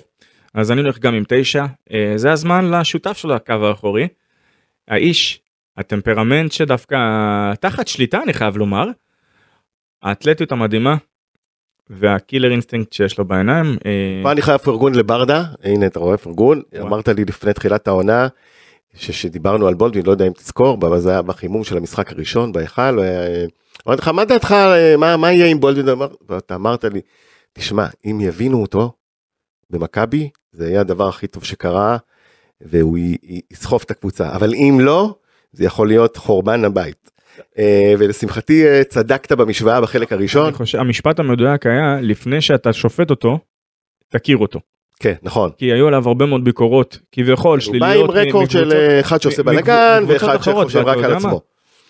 [0.55, 4.09] אז אני הולך גם עם תשע, אה, זה הזמן לשותף של הקו האחורי.
[4.89, 5.41] האיש,
[5.77, 6.97] הטמפרמנט שדווקא
[7.61, 8.87] תחת שליטה אני חייב לומר,
[10.03, 10.97] האתלטיות המדהימה
[11.91, 13.77] וה killer instinct שיש לו בעיניים.
[13.87, 16.63] אה, פה אני חייב פרגון לברדה, הנה אתה רואה פרגון.
[16.81, 18.29] אמרת לי לפני תחילת העונה,
[18.95, 23.01] שדיברנו על בולדווין, לא יודע אם תזכור, אבל זה היה בחימום של המשחק הראשון בהיכל,
[23.01, 23.45] אה,
[23.87, 27.01] אמרתי לך מה דעתך, אה, מה, מה יהיה עם בולדווין, ואתה אמרת לי,
[27.53, 28.93] תשמע, אם יבינו אותו
[29.71, 31.97] במכבי, זה יהיה הדבר הכי טוב שקרה,
[32.61, 32.99] והוא
[33.51, 35.15] יסחוף את הקבוצה, אבל אם לא,
[35.53, 37.11] זה יכול להיות חורבן הבית.
[37.59, 43.11] אה, ולשמחתי אה, צדקת במשוואה בחלק הראשון, אני חושב, המשפט המדויק היה לפני שאתה שופט
[43.11, 43.39] אותו,
[44.09, 44.61] תכיר אותו.
[45.01, 45.51] כן נכון.
[45.59, 48.11] כי היו עליו הרבה מאוד ביקורות כביכול הוא בא שליליות.
[48.11, 51.15] עם רקורד של אחד שעושה בלאגן ואחד שחושב רק על?
[51.15, 51.41] עצמו.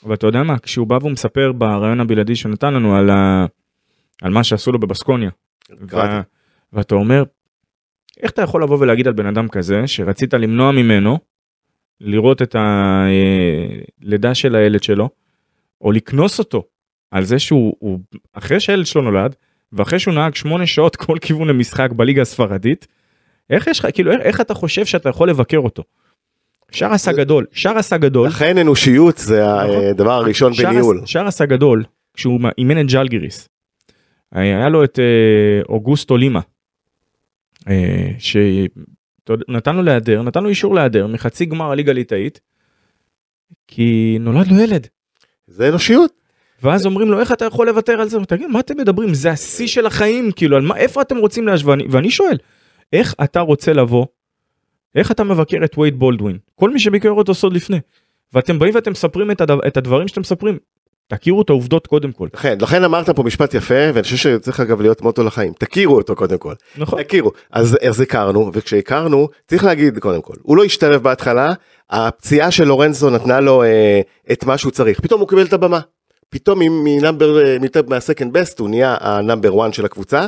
[0.04, 3.46] אבל אתה יודע מה כשהוא בא והוא מספר ברעיון הבלעדי שהוא נתן לנו על, ה...
[4.22, 5.30] על מה שעשו לו בבסקוניה.
[5.80, 5.96] ו...
[6.72, 7.24] ואתה אומר
[8.22, 11.18] איך אתה יכול לבוא ולהגיד על בן אדם כזה שרצית למנוע ממנו
[12.00, 15.08] לראות את הלידה של הילד שלו
[15.80, 16.64] או לקנוס אותו
[17.10, 17.98] על זה שהוא הוא...
[18.32, 19.34] אחרי שהילד שלו נולד
[19.72, 22.86] ואחרי שהוא נהג שמונה שעות כל כיוון למשחק בליגה הספרדית
[23.50, 25.82] איך יש לך כאילו איך, איך אתה חושב שאתה יכול לבקר אותו.
[26.72, 28.28] שער עשה גדול שער עשה גדול.
[28.28, 29.84] לכן אנושיות זה נכון.
[29.90, 31.00] הדבר הראשון בניהול.
[31.04, 33.48] שער עשה גדול כשהוא אימן את ג'לגיריס.
[34.32, 36.40] היה לו את אה, אוגוסטו לימה.
[37.68, 42.40] אה, שנתן לו להיעדר נתן לו אישור להיעדר מחצי גמר הליגה הליטאית.
[43.68, 44.86] כי נולד לו ילד.
[45.46, 46.12] זה אנושיות.
[46.62, 49.66] ואז אומרים לו איך אתה יכול לוותר על זה תגיד מה אתם מדברים זה השיא
[49.66, 52.36] של החיים כאילו על מה איפה אתם רוצים להשוות ואני שואל
[52.92, 54.06] איך אתה רוצה לבוא.
[54.94, 57.78] איך אתה מבקר את וייד בולדווין כל מי שביקר אותו סוד לפני.
[58.32, 60.58] ואתם באים ואתם מספרים את, הדבר, את הדברים שאתם מספרים.
[61.06, 62.28] תכירו את העובדות קודם כל.
[62.34, 66.16] לכן, לכן אמרת פה משפט יפה ואני חושב שצריך אגב להיות מוטו לחיים תכירו אותו
[66.16, 67.02] קודם כל נכון.
[67.02, 71.52] תכירו אז אז הכרנו וכשהכרנו צריך להגיד קודם כל הוא לא השתלב בהתחלה
[71.90, 74.00] הפציעה של לורנזו נתנה לו אה,
[74.32, 75.80] את מה שהוא צריך פתאום הוא קיבל את הבמה
[76.30, 77.38] פתאום מ number
[77.88, 80.26] מה second best הוא נהיה ה number 1 של הקבוצה.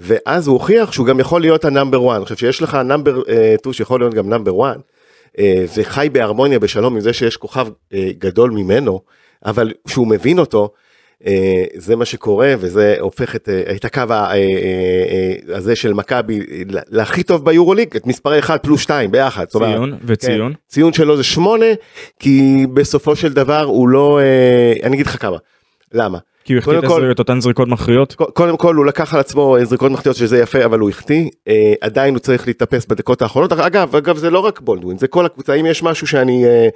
[0.00, 3.22] ואז הוא הוכיח שהוא גם יכול להיות ה number 1 אני חושב שיש לך number
[3.60, 4.76] 2 שיכול להיות גם number 1
[5.38, 9.00] אה, וחי בהרמוניה בשלום עם זה שיש כוכב אה, גדול ממנו
[9.44, 10.70] אבל שהוא מבין אותו
[11.26, 15.92] אה, זה מה שקורה וזה הופך את, אה, את הקו אה, אה, אה, הזה של
[15.92, 16.40] מכבי
[16.88, 19.44] להכי טוב ביורוליג את מספרי 1 פלוס 2 ביחד.
[19.46, 20.52] זאת אומרת, ציון וציון.
[20.52, 21.66] כן, ציון שלו זה 8
[22.18, 25.36] כי בסופו של דבר הוא לא אה, אני אגיד לך כמה.
[25.92, 26.18] למה?
[26.44, 28.14] כי הוא החטיא כל- את אותן זריקות מכריעות.
[28.14, 31.72] קודם כל הוא לקח על עצמו אה, זריקות מחטיאות שזה יפה אבל הוא החטיא אה,
[31.80, 35.54] עדיין הוא צריך להתאפס בדקות האחרונות אגב אגב זה לא רק בולדווין זה כל הקבוצה
[35.54, 36.68] אם יש משהו שאני אה,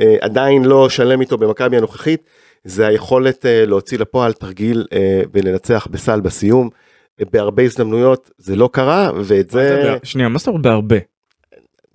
[0.00, 2.22] אה, עדיין לא שלם איתו במכבי הנוכחית
[2.64, 6.68] זה היכולת אה, להוציא לפועל תרגיל אה, ולנצח בסל בסיום.
[7.20, 10.96] אה, בהרבה הזדמנויות זה לא קרה ואת זה שנייה מה זאת אומרת בהרבה?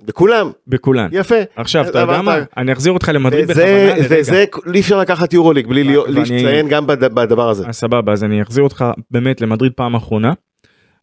[0.02, 1.10] בכולם בכולן.
[1.12, 1.36] יפה.
[1.56, 3.68] עכשיו אתה יודע מה אני אחזיר אותך למדריד בכוונה.
[3.68, 4.06] לרגע.
[4.10, 7.68] וזה אי אפשר לקחת יורוליג בלי להצטיין גם בד- בדבר הזה.
[7.68, 10.34] אז סבבה אז אני אחזיר אותך באמת למדריד פעם אחרונה.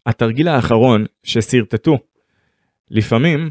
[0.07, 1.99] התרגיל האחרון ששרטטו
[2.91, 3.51] לפעמים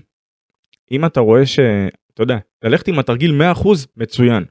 [0.91, 1.83] אם אתה רואה שאתה
[2.23, 4.43] יודע ללכת עם התרגיל 100% מצוין.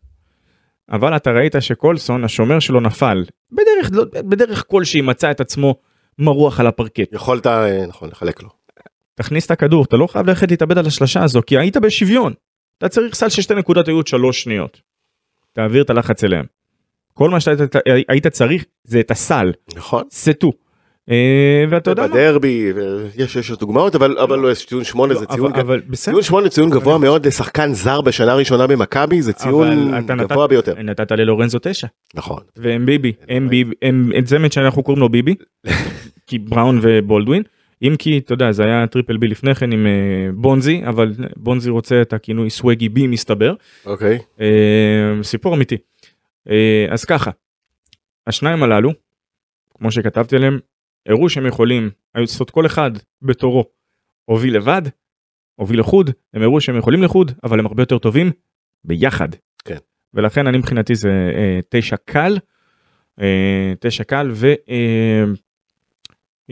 [0.90, 3.90] אבל אתה ראית שקולסון השומר שלו נפל בדרך
[4.28, 5.74] בדרך כלשהי מצא את עצמו
[6.18, 7.12] מרוח על הפרקט.
[7.12, 8.48] יכולת אה, נכון לחלק לו.
[9.14, 12.33] תכניס את הכדור אתה לא חייב ללכת להתאבד על השלושה הזו כי היית בשוויון.
[12.79, 14.81] אתה צריך סל של שתי נקודות היו שלוש שניות.
[15.53, 16.44] תעביר את הלחץ אליהם.
[17.14, 20.03] כל מה שאתה היית צריך זה את הסל נכון.
[20.11, 20.53] סטו.
[21.11, 22.09] אה, ואתה יודע מה?
[22.09, 22.72] בדרבי
[23.16, 26.12] יש יש דוגמאות אבל אבל לא יש ציון 8 זה אבל- ציון אבל בסדר.
[26.12, 30.75] ציון 8 ציון גבוה מאוד לשחקן זר בשנה ראשונה במכבי זה ציון גבוה ביותר.
[30.83, 32.42] נתת ללורנזו 9 נכון.
[32.57, 35.35] והם BB הם BB הם את צמד שאנחנו קוראים לו BB
[36.27, 37.42] כי בראון ובולדווין
[37.83, 41.71] אם כי אתה יודע זה היה triple B לפני כן עם אה, בונזי אבל בונזי
[41.71, 43.55] רוצה את הכינוי Swaggy B מסתבר
[43.87, 44.18] אוקיי.
[44.40, 45.77] אה, סיפור אמיתי.
[46.51, 47.31] אה, אז ככה
[48.27, 48.92] השניים הללו
[49.79, 50.59] כמו שכתבתי עליהם
[51.07, 52.90] הראו שהם יכולים, היו לעשות כל אחד
[53.23, 53.64] בתורו,
[54.25, 54.83] הוביל לבד,
[55.55, 58.31] הוביל לחוד, הם הראו שהם יכולים לחוד, אבל הם הרבה יותר טובים
[58.85, 59.29] ביחד.
[59.64, 59.77] כן.
[60.14, 62.38] ולכן אני מבחינתי זה אה, תשע קל,
[63.21, 64.31] אה, תשע קל,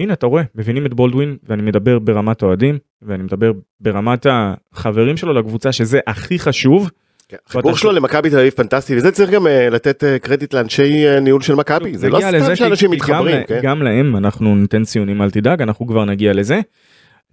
[0.01, 5.33] והנה אתה רואה, מבינים את בולדווין, ואני מדבר ברמת אוהדים, ואני מדבר ברמת החברים שלו
[5.33, 6.91] לקבוצה, שזה הכי חשוב.
[7.29, 11.07] כן, החיבור שלו למכבי תל אביב פנטסטי וזה צריך גם אה, לתת אה, קרדיט לאנשי
[11.07, 13.37] אה, ניהול של מכבי זה לא סתם שאנשים מתחברים.
[13.37, 13.61] גם, כן?
[13.63, 16.61] גם להם אנחנו ניתן ציונים אל תדאג אנחנו כבר נגיע לזה.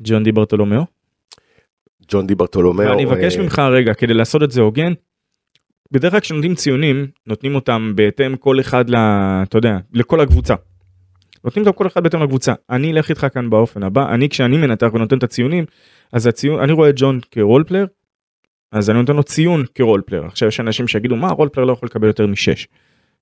[0.01, 0.83] ג'ון די ברטולומיאו.
[2.07, 2.89] ג'ון די ברטולומיאו.
[2.89, 4.93] ואני אבקש ממך רגע כדי לעשות את זה הוגן.
[5.91, 8.95] בדרך כלל כשנותנים ציונים נותנים אותם בהתאם כל אחד ל...
[9.43, 10.55] אתה יודע לכל הקבוצה.
[11.47, 12.53] נותנים אותם כל אחד בהתאם לקבוצה.
[12.69, 15.65] אני אלך איתך כאן באופן הבא אני כשאני מנתח ונותן את הציונים
[16.13, 17.87] אז הציון אני רואה את ג'ון כ role player.
[18.71, 21.65] אז אני נותן לו ציון כ role player עכשיו יש אנשים שיגידו מה role player
[21.67, 22.67] לא יכול לקבל יותר משש.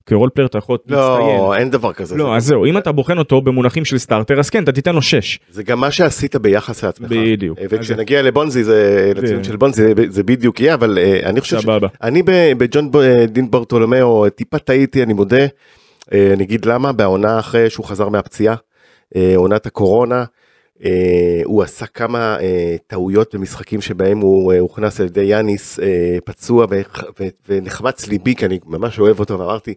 [0.06, 1.38] כ role player אתה יכול להצטיין.
[1.38, 2.16] לא אין דבר כזה.
[2.18, 5.02] לא אז זהו אם אתה בוחן אותו במונחים של סטארטר אז כן אתה תיתן לו
[5.02, 5.40] 6.
[5.50, 7.10] זה גם מה שעשית ביחס לעצמך.
[7.12, 7.60] בדיוק.
[7.60, 11.62] אה, וכשנגיע לבונזי זה לציון של בונזי זה- בדיוק יהיה אבל אה, אני חושב ש-
[11.64, 11.88] סבבה.
[12.04, 12.24] אני
[12.58, 15.46] בג'ון ב- דין ברטולומיאו טיפה טעיתי אני מודה.
[16.14, 18.56] אה, אני אגיד למה בעונה אחרי שהוא חזר מהפציעה
[19.16, 20.26] אה, עונת הקורונה.
[20.86, 22.38] אה, הוא עשה כמה
[22.88, 25.80] טעויות במשחקים שבהם הוא הוכנס על ידי יאניס
[26.26, 26.66] פצוע
[27.50, 29.74] ונחמץ ליבי כי אני ממש אוהב אותו ואמרתי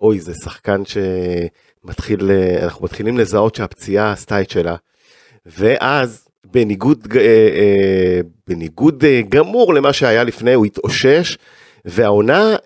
[0.00, 2.30] אוי זה שחקן שמתחיל
[2.62, 4.76] אנחנו מתחילים לזהות שהפציעה עשתה את שלה.
[5.46, 7.08] ואז בניגוד
[8.48, 11.38] בניגוד גמור למה שהיה לפני הוא התאושש
[11.84, 12.56] והעונה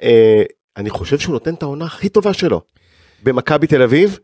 [0.77, 2.61] אני חושב שהוא נותן את העונה הכי טובה שלו
[3.23, 4.19] במכבי תל אביב.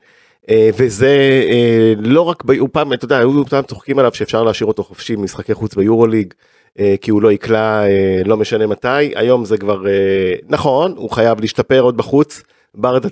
[0.50, 4.42] אה, וזה אה, לא רק, ב- הוא פעם, אתה יודע, היו פעם צוחקים עליו שאפשר
[4.42, 6.34] להשאיר אותו חופשי במשחקי חוץ ביורוליג,
[6.78, 11.10] אה, כי הוא לא יקלע אה, לא משנה מתי, היום זה כבר, אה, נכון, הוא
[11.10, 12.42] חייב להשתפר עוד בחוץ,
[12.74, 13.08] ברדה,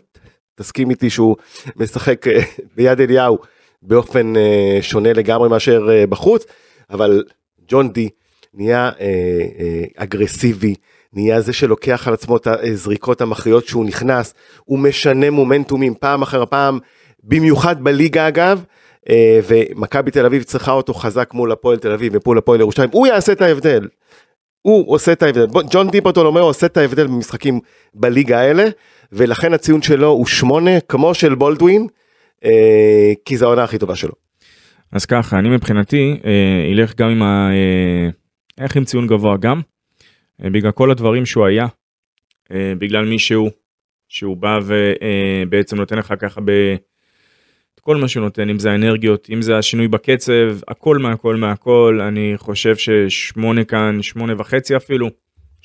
[0.55, 1.37] תסכים איתי שהוא
[1.77, 2.41] משחק אה,
[2.77, 3.39] ביד אליהו
[3.83, 6.45] באופן אה, שונה לגמרי מאשר אה, בחוץ,
[6.91, 7.25] אבל
[7.69, 8.09] ג'ון די
[8.55, 9.07] נהיה אה,
[9.59, 10.75] אה, אגרסיבי,
[11.13, 16.47] נהיה זה שלוקח על עצמו את הזריקות המכריעות שהוא נכנס, הוא משנה מומנטומים פעם אחר
[16.47, 16.79] פעם,
[17.25, 18.65] במיוחד בליגה אגב,
[19.11, 23.07] אה, ומכבי תל אביב צריכה אותו חזק מול הפועל תל אביב ומול הפועל ירושלים, הוא
[23.07, 23.89] יעשה את ההבדל.
[24.63, 27.61] הוא עושה את ההבדל, ג'ון דיפרטולומיאו עושה את ההבדל במשחקים
[27.95, 28.65] בליגה האלה,
[29.13, 31.87] ולכן הציון שלו הוא שמונה כמו של בולדווין,
[32.45, 34.13] אה, כי זו העונה הכי טובה שלו.
[34.93, 37.51] אז ככה אני מבחינתי אה, ילך גם עם ה...
[37.51, 38.09] אה,
[38.65, 39.61] איך עם ציון גבוה גם.
[40.45, 41.67] אה, בגלל כל הדברים שהוא היה.
[42.53, 43.51] אה, בגלל מי שהוא.
[44.13, 46.51] שהוא בא ובעצם נותן לך ככה ב...
[47.75, 52.01] את כל מה שהוא נותן אם זה האנרגיות אם זה השינוי בקצב הכל מהכל מהכל
[52.09, 55.09] אני חושב ששמונה כאן שמונה וחצי אפילו.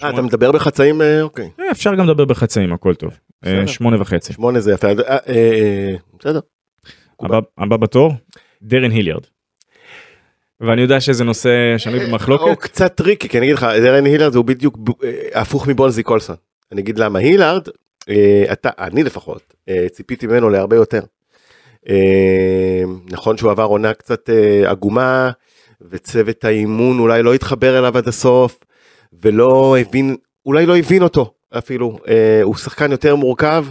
[0.04, 3.20] אה, אתה מדבר בחצאים, אה, אוקיי, אה, אפשר גם לדבר בחצאים הכל טוב.
[3.46, 3.68] אה.
[3.68, 4.34] שמונה וחצי.
[4.34, 6.40] שמונה זה יפה, אה, אה, אה, בסדר.
[7.58, 8.14] הבא בתור
[8.62, 9.24] דרן הילארד.
[10.62, 12.60] ואני יודע שזה נושא שנוי במחלוקת.
[12.60, 16.36] קצת tricky, כי אני אגיד לך, דרן הילארד הוא בדיוק אה, הפוך מבונזי קולסון.
[16.72, 17.68] אני אגיד למה, הילארד,
[18.10, 21.02] אה, אתה, אני לפחות, אה, ציפיתי ממנו להרבה יותר.
[23.12, 24.30] נכון שהוא עבר עונה קצת
[24.66, 25.32] עגומה,
[25.90, 28.60] וצוות האימון אולי לא התחבר אליו עד הסוף,
[29.22, 30.16] ולא הבין,
[30.46, 31.98] אולי לא הבין אותו אפילו.
[32.44, 33.66] הוא שחקן יותר מורכב.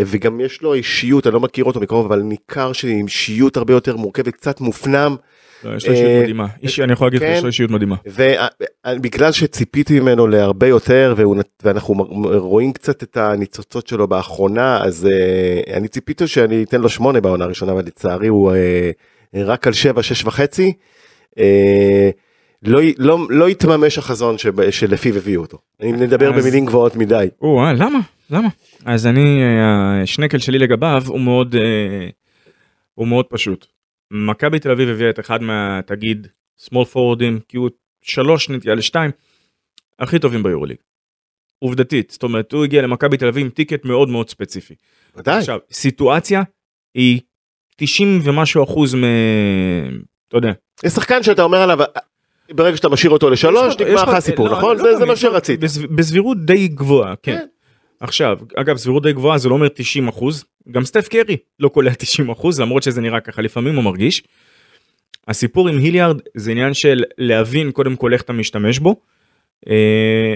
[0.00, 3.96] וגם יש לו אישיות, אני לא מכיר אותו מקרוב, אבל ניכר שעם אישיות הרבה יותר
[3.96, 5.16] מורכבת, קצת מופנם,
[5.76, 6.46] יש לו אישיות אה, מדהימה.
[6.82, 7.34] אני יכול להגיד לך, כן.
[7.36, 7.96] יש לו אישיות מדהימה.
[8.86, 11.14] ובגלל שציפיתי ממנו להרבה יותר
[11.62, 11.94] ואנחנו
[12.38, 15.08] רואים קצת את הניצוצות שלו באחרונה אז
[15.72, 18.52] אני ציפיתי שאני אתן לו שמונה בעונה הראשונה אבל לצערי הוא
[19.34, 20.72] רק על שבע שש וחצי.
[22.62, 25.58] לא, י- לא, לא התממש החזון שב- שלפיו הביאו אותו.
[25.82, 27.28] אני מדבר אז- במילים גבוהות מדי.
[27.42, 27.98] או, אה, למה?
[28.30, 28.48] למה?
[28.84, 32.08] אז אני, אה, השנקל שלי לגביו הוא מאוד, אה,
[32.94, 33.66] הוא מאוד פשוט.
[34.10, 36.26] מכבי תל אביב הביאה את אחד מה, תגיד,
[36.60, 37.70] small forwardים, כי הוא
[38.02, 39.10] שלוש נטייה לשתיים,
[39.98, 40.76] הכי טובים ביורוליג.
[41.58, 44.74] עובדתית, זאת אומרת, הוא הגיע למכבי תל אביב עם טיקט מאוד מאוד ספציפי.
[45.16, 45.38] ודאי.
[45.38, 46.42] עכשיו, סיטואציה
[46.94, 47.20] היא
[47.76, 49.04] 90 ומשהו אחוז מ...
[50.28, 50.52] אתה יודע.
[50.84, 51.78] יש שחקן שאתה אומר עליו
[52.50, 54.76] ברגע שאתה משאיר אותו לשלוש נגמר לך הסיפור לא, נכון?
[54.76, 55.60] לא זה, מה שרצית.
[55.60, 57.46] בסב- בסבירות די גבוהה, כן.
[58.00, 61.94] עכשיו, אגב, סבירות די גבוהה זה לא אומר 90 אחוז, גם סטף קרי לא קולע
[61.94, 64.22] 90 אחוז, למרות שזה נראה ככה לפעמים הוא מרגיש.
[65.28, 69.00] הסיפור עם היליארד זה עניין של להבין קודם כל איך אתה משתמש בו.
[69.66, 69.70] Uh,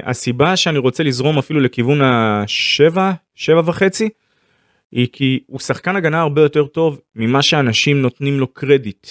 [0.04, 4.08] הסיבה שאני רוצה לזרום אפילו לכיוון השבע, שבע וחצי,
[4.92, 9.06] היא כי הוא שחקן הגנה הרבה יותר טוב ממה שאנשים נותנים לו קרדיט.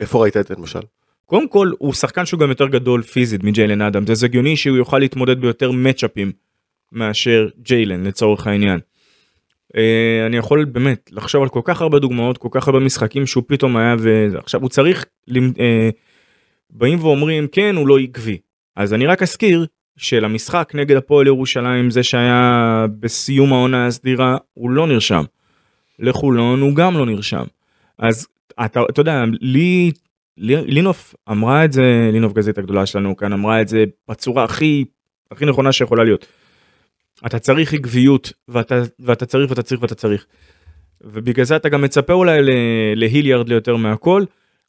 [0.00, 0.80] איפה ראית את זה למשל?
[1.26, 4.98] קודם כל הוא שחקן שהוא גם יותר גדול פיזית מג'יילן אדם זה הגיוני שהוא יוכל
[4.98, 6.32] להתמודד ביותר מצ'אפים
[6.92, 8.80] מאשר ג'יילן לצורך העניין.
[9.76, 13.44] אה, אני יכול באמת לחשוב על כל כך הרבה דוגמאות, כל כך הרבה משחקים שהוא
[13.46, 13.96] פתאום היה
[14.32, 15.90] ועכשיו הוא צריך, למ- אה,
[16.70, 18.38] באים ואומרים כן הוא לא עקבי.
[18.76, 24.86] אז אני רק אזכיר שלמשחק נגד הפועל ירושלים זה שהיה בסיום העונה הסדירה הוא לא
[24.86, 25.22] נרשם.
[25.98, 27.44] לחולון הוא גם לא נרשם.
[27.98, 28.26] אז
[28.64, 29.90] אתה, אתה יודע לי
[30.36, 34.84] לי- לינוף אמרה את זה לינוף גזית הגדולה שלנו כאן אמרה את זה בצורה הכי
[35.30, 36.26] הכי נכונה שיכולה להיות.
[37.26, 40.26] אתה צריך עקביות ואתה ואתה צריך ואתה צריך ואתה צריך.
[41.00, 42.38] ובגלל זה אתה גם מצפה אולי
[42.96, 44.24] להיליארד ליותר מהכל.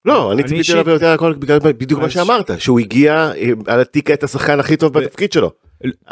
[0.05, 4.11] לא, אני ציפיתי עליו יותר הכל בגלל בדיוק מה שאמרת, שהוא הגיע אה, על התיק
[4.11, 5.51] את השחקן הכי טוב בתפקיד שלו.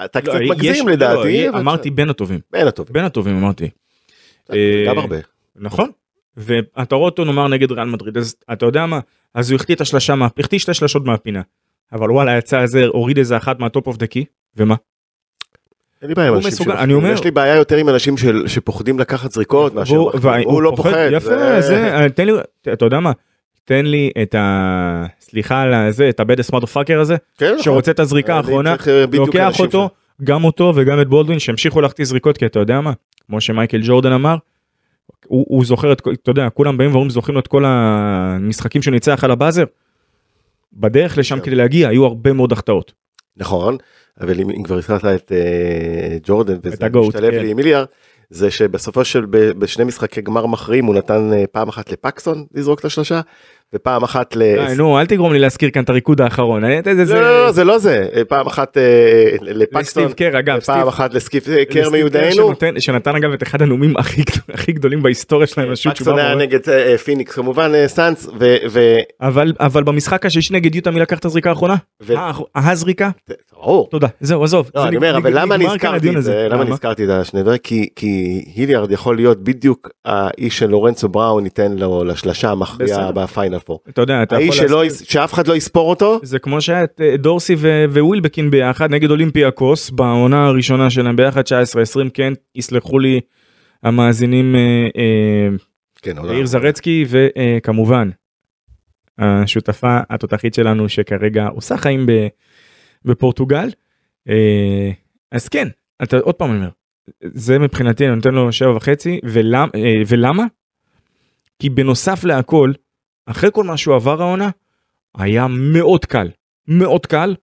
[0.05, 2.93] אתה לא, קצת מגזים לא, לדעתי, אבל- אמרתי בין הטובים בין הטובים.
[2.93, 3.69] בין הטובים אמרתי.
[4.53, 5.17] אה, גם הרבה.
[5.55, 5.89] נכון.
[6.37, 8.99] ואתה רואה אותו נאמר נגד ריאל מדריד אז אתה יודע מה
[9.33, 11.41] אז הוא החטיא את השלושה מה- החטיא שתי שלשות מהפינה.
[11.93, 14.25] אבל וואלה יצא איזה הוריד איזה אחת מה top of the key
[14.57, 14.75] ומה
[16.01, 16.83] אין לי בעיה עם הוא אנשים שמפחדים.
[16.83, 20.21] אני אומר- יש לי בעיה יותר עם אנשים של- שפוחדים לקחת זריקות מאשר מחטאים.
[20.23, 21.09] והוא הוא לא פוחד-.
[21.11, 22.33] יפה זה אה, תן לי
[22.73, 23.11] אתה יודע מה
[23.65, 25.05] תן לי את ה...
[25.21, 27.63] סליחה על הזה את ה badass motherfucker הזה כן, נכון.
[27.63, 29.89] שרוצה את הזריקה האחרונה אה, לוקח אותו
[30.23, 32.93] גם אותו וגם את בולדווין שהמשיכו להחטיא זריקות כי אתה יודע מה
[33.27, 34.35] כמו שמייקל ג'ורדן אמר.
[35.27, 38.91] הוא, הוא זוכר את אתה יודע כולם באים ואומרים זוכרים לו את כל המשחקים שהוא
[38.91, 39.63] ניצח על הבאזר.
[40.73, 41.45] בדרך לשם כן.
[41.45, 42.93] כדי להגיע היו הרבה מאוד החטאות.
[43.37, 43.77] נכון,
[44.21, 47.41] אבל אם אם כבר הזכרת את אה, ג'ורדן וזה משתלב כן.
[47.41, 47.85] לי עם מיליארד,
[48.29, 52.85] זה שבסופו של בשני משחקי גמר מכריעים הוא נתן אה, פעם אחת לפקסון לזרוק את
[52.85, 53.21] השלושה
[53.75, 54.39] ופעם אחת ל...
[54.67, 56.63] די, נו אל תגרום לי להזכיר כאן את הריקוד האחרון.
[56.63, 58.83] אני- זה- זה- לא, לא, לא, זה לא זה, אה, פעם אחת אה,
[59.41, 60.59] לפקסון, לסטיב קר אגב.
[60.59, 61.19] סטיב- אחת אה,
[61.65, 65.81] קר לסטיב מיודענו, שנתן אגב את אחד הנאומים הכי גדול- הכי גדולים בהיסטוריה של האנושות.
[65.95, 70.25] שהוא פקסון בא היה נגד אה, פיניקס כמובן אה, סאנס, ו- ו- אבל אבל במשחק
[70.25, 71.75] השלישי נגד יוטה מי לקח את הזריקה האחרונה?
[72.09, 73.09] אה, הזריקה?
[73.91, 74.69] תודה זהו עזוב.
[74.75, 76.47] לא, אני אומר, אבל למה נזכרתי את זה?
[76.49, 77.57] למה נזכרתי את השני דברים?
[77.95, 83.11] כי היליארד יכול להיות בדיוק האיש של לורנצו בראון ייתן לו לשלשה המכריעה.
[83.11, 83.79] בפיינל פור.
[83.89, 87.17] אתה יודע אתה יכול האיש שאף אחד לא יספור אותו, זה כמו שהיה את אה,
[87.17, 93.19] דורסי ו- ווילבקין ביחד נגד אולימפיאקוס בעונה הראשונה שלהם ביחד 19-20 כן יסלחו לי
[93.83, 95.57] המאזינים אה, אה,
[96.01, 96.15] כן.
[96.25, 98.09] יאיר זרצקי וכמובן
[99.17, 102.27] השותפה התותחית שלנו שכרגע עושה חיים ב-
[103.05, 103.69] בפורטוגל.
[104.29, 104.91] אה,
[105.31, 105.67] אז כן,
[106.03, 106.69] אתה עוד פעם אומר,
[107.23, 110.45] זה מבחינתי אני נותן לו שבע וחצי ולמ, אה, ולמה?
[111.59, 112.71] כי בנוסף להכל,
[113.31, 114.49] אחרי כל מה שהוא עבר העונה,
[115.17, 116.29] היה מאוד קל,
[116.67, 117.35] מאוד קל,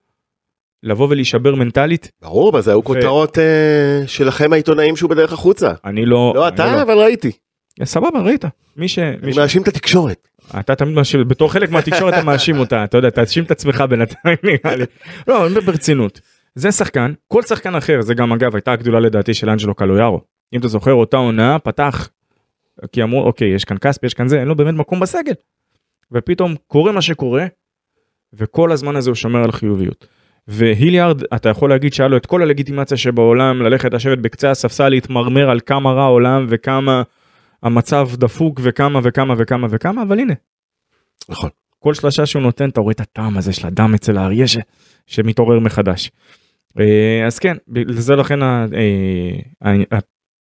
[0.83, 2.11] לבוא ולהישבר מנטלית.
[2.21, 5.71] ברור, אבל זה היו ו- כותרות אה, שלכם העיתונאים שהוא בדרך החוצה.
[5.85, 6.33] אני לא...
[6.35, 7.31] לא אתה, אבל ראיתי.
[7.83, 8.45] סבבה, ראית.
[8.77, 8.99] מי ש...
[8.99, 9.37] אני ש...
[9.37, 10.27] מאשים את התקשורת.
[10.59, 14.37] אתה תמיד מאשים, בתור חלק מהתקשורת אתה מאשים אותה, אתה יודע, תאשים את עצמך בינתיים
[14.43, 14.85] נראה לי.
[15.27, 16.21] לא, אני מדבר ברצינות.
[16.55, 20.21] זה שחקן, כל שחקן אחר, זה גם אגב הייתה הגדולה לדעתי של אנג'לו קלויארו.
[20.53, 22.09] אם אתה זוכר אותה עונה, פתח,
[22.91, 25.33] כי אמרו אוקיי, יש כאן כספי, יש כאן זה, אין לו באמת מקום בסגל.
[26.11, 27.45] ופתאום קורה מה שקורה,
[28.33, 30.07] וכל הזמן הזה הוא שומר על חיוביות.
[30.47, 35.49] והיליארד, אתה יכול להגיד שהיה לו את כל הלגיטימציה שבעולם, ללכת לשבת בקצה הספסל, להתמרמר
[35.49, 37.03] על כמה רע העולם וכמה
[37.63, 40.33] המצב דפוק וכמה וכמה וכמה וכמה, אבל הנה,
[41.29, 41.49] נכון.
[41.79, 44.57] כל שלושה שהוא נותן אתה רואה את הטעם הזה של הדם אצל האריה ש...
[45.07, 46.11] שמתעורר מחדש.
[46.79, 48.43] אה, אז כן, לזה לכן.
[48.43, 48.65] אה,
[49.63, 49.97] ה...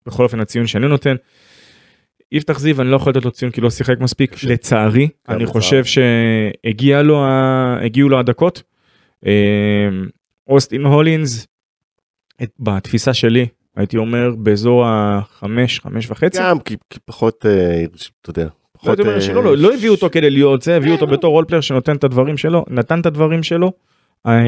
[0.07, 1.16] בכל אופן הציון שאני נותן.
[2.32, 4.48] יפתח זיו אני לא יכול לתת לו ציון כי לא שיחק מספיק קשה.
[4.48, 5.46] לצערי אני.
[5.46, 7.76] חושב שהגיע לו ה...
[7.84, 8.62] הגיעו לו הדקות.
[9.26, 9.32] אה,
[10.48, 11.46] אוסטין הולינס
[12.42, 16.38] את- בתפיסה שלי הייתי אומר באזור החמש חמש וחצי.
[16.40, 17.84] גם כי כי פחות, אה,
[18.22, 19.00] אתה יודע, לא, פחות...
[19.00, 21.12] אה, לא, לא הביאו אותו כדי להיות זה, הביאו אותו לא.
[21.12, 23.72] בתור role player שנותן את הדברים שלו, נתן את הדברים שלו.
[24.26, 24.42] אה,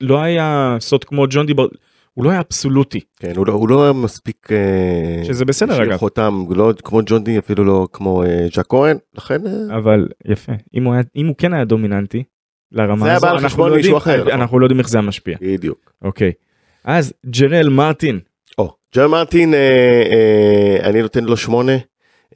[0.00, 1.66] לא היה סוד כמו ג'ון דיבר,
[2.16, 4.48] הוא לא היה אבסולוטי, כן, הוא לא- הוא לא היה מספיק...
[4.52, 8.96] אה, שזה בסדר אגב, חותם, לא כמו ג'ון די, אפילו לא כמו אה, ג'ייק כהן,
[9.14, 9.46] לכן...
[9.46, 12.22] אה, אבל יפה, אם הוא, היה, אם הוא כן היה דומיננטי,
[12.72, 14.34] לרמה הזו, אנחנו לא יודעים- אחר.
[14.34, 15.92] אנחנו לא יודעים איך זה היה משפיע, בדיוק.
[16.02, 16.32] אוקיי.
[16.84, 18.20] אז ג'רל מרטין,
[18.58, 19.58] או, ג'ון מרטין, אה,
[20.10, 21.72] אה, אני נותן לו שמונה,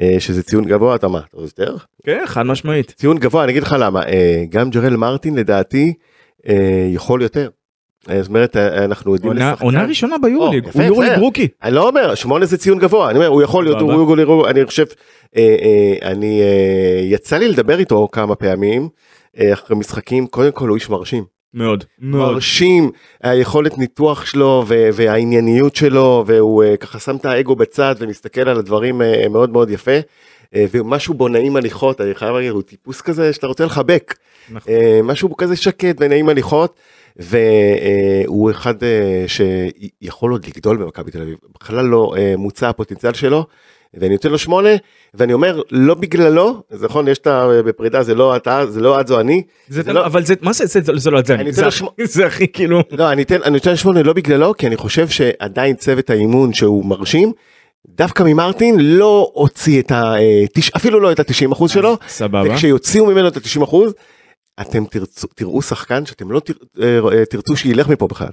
[0.03, 1.77] אה, שזה ציון גבוה, אתה מה, אתה יותר?
[2.03, 4.01] כן חד משמעית, ציון גבוה, אני אגיד לך למה,
[4.49, 5.95] גם ג'רל מרטין לדעתי
[6.95, 7.49] יכול יותר.
[8.09, 9.65] אה, זאת אומרת, אה, אנחנו יודעים לשחקן.
[9.65, 11.13] עונה ראשונה ביורוליג, הוא יורוליג.
[11.19, 13.93] רוקי, אני לא אומר, שמונה זה ציון גבוה, אני אומר, הוא יכול להיות, סבבה.
[13.93, 14.85] הוא יורוליג רוקי, אני חושב,
[15.37, 18.89] אה, אה, אני, אה, יצא לי לדבר איתו כמה פעמים,
[19.39, 21.25] אה, אחרי משחקים, קודם כל הוא איש מרשים.
[21.55, 22.91] מאוד, מרשים,
[23.23, 29.03] היכולת ניתוח שלו והענייניות שלו, והוא אה, ככה שם את האגו בצד ומסתכל על הדברים
[29.03, 29.99] אה, מאוד מאוד יפה.
[30.55, 34.15] אה, ומשהו בו נעים הליכות, אני חייב להגיד, הוא טיפוס כזה שאתה רוצה לחבק.
[34.51, 34.73] נכון.
[34.73, 36.75] אה, משהו כזה שקט ונעים הליכות,
[37.17, 43.47] והוא אחד אה, שיכול עוד לגדול במכבי תל אביב, בכלל לא אה, מוצע הפוטנציאל שלו,
[43.95, 44.69] ואני נותן לו שמונה,
[45.15, 47.49] ואני אומר, לא בגללו, זה נכון, יש את ה...
[47.67, 49.43] בפרידה, זה לא אתה, זה לא את, זו אני.
[49.69, 51.71] זה, זה לא- אבל זה מה זה זה זה לא את זה אני אתן זה
[51.71, 55.09] שמו- זה הכי כאילו לא, אני אתן, אני נותן שמונה לא בגללו, כי אני חושב
[55.09, 57.33] שעדיין צוות האימון שהוא מרשים,
[57.89, 60.15] דווקא ממרטין לא הוציא את ה...
[60.19, 60.45] אה,
[60.77, 63.93] אפילו לא את ה-90 אחוז שלו, סבבה וכשיוציאו ממנו את ה-90 אחוז,
[64.61, 66.53] אתם תרצו, תראו שחקן שאתם לא תר,
[66.83, 68.33] אה, אה, תרצו שילך מפה בכלל.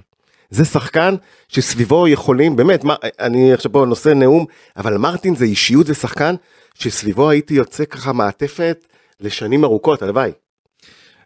[0.50, 1.16] זה שחקן
[1.48, 4.46] שסביבו יכולים, באמת, מה, אני עכשיו פה נושא נאום,
[4.78, 6.36] אבל מרטין זה אישיות, זה שחקן
[6.74, 8.86] שסביבו הייתי יוצא ככה מעטפת
[9.20, 10.32] לשנים ארוכות, הלוואי.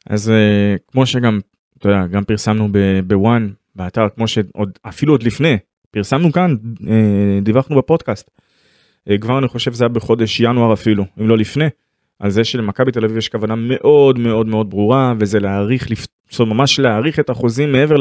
[0.08, 1.39] אז אה, כמו שגם
[1.78, 2.68] אתה יודע גם פרסמנו
[3.08, 5.58] בוואן באתר כמו שעוד אפילו עוד לפני
[5.91, 6.56] פרסמנו כאן
[7.41, 8.30] דיווחנו בפודקאסט.
[9.22, 11.66] כבר אני חושב זה היה בחודש ינואר אפילו אם לא לפני.
[12.22, 16.39] על זה שלמכבי תל אביב יש כוונה מאוד מאוד מאוד ברורה וזה להאריך לפ- זאת
[16.39, 17.95] אומרת, ממש להאריך את החוזים מעבר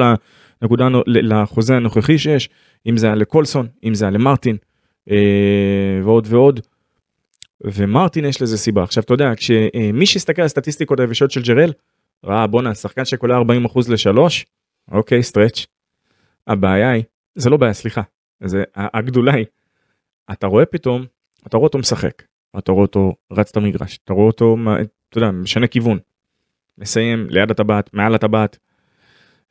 [0.63, 2.49] לנקודה לחוזה הנוכחי שיש
[2.87, 4.57] אם זה היה לקולסון אם זה היה למרטין
[5.11, 5.17] אה,
[6.05, 6.61] ועוד ועוד.
[7.65, 11.73] ומרטין יש לזה סיבה עכשיו אתה יודע כשמי שיסתכל על הסטטיסטיקות היבשות של ג'רל
[12.25, 14.47] ראה בואנה שחקן שקולע 40 אחוז לשלוש
[14.93, 15.67] אוקיי סטרץ'.
[16.47, 17.03] הבעיה היא
[17.35, 18.03] זה לא בעיה סליחה
[18.45, 19.47] זה הגדולה היא.
[20.33, 21.05] אתה רואה פתאום
[21.47, 22.23] אתה רואה אותו משחק
[22.59, 24.57] אתה רואה אותו רץ את המגרש אתה רואה אותו
[25.09, 25.99] אתה יודע משנה כיוון.
[26.79, 28.59] מסיים ליד הטבעת מעל הטבעת.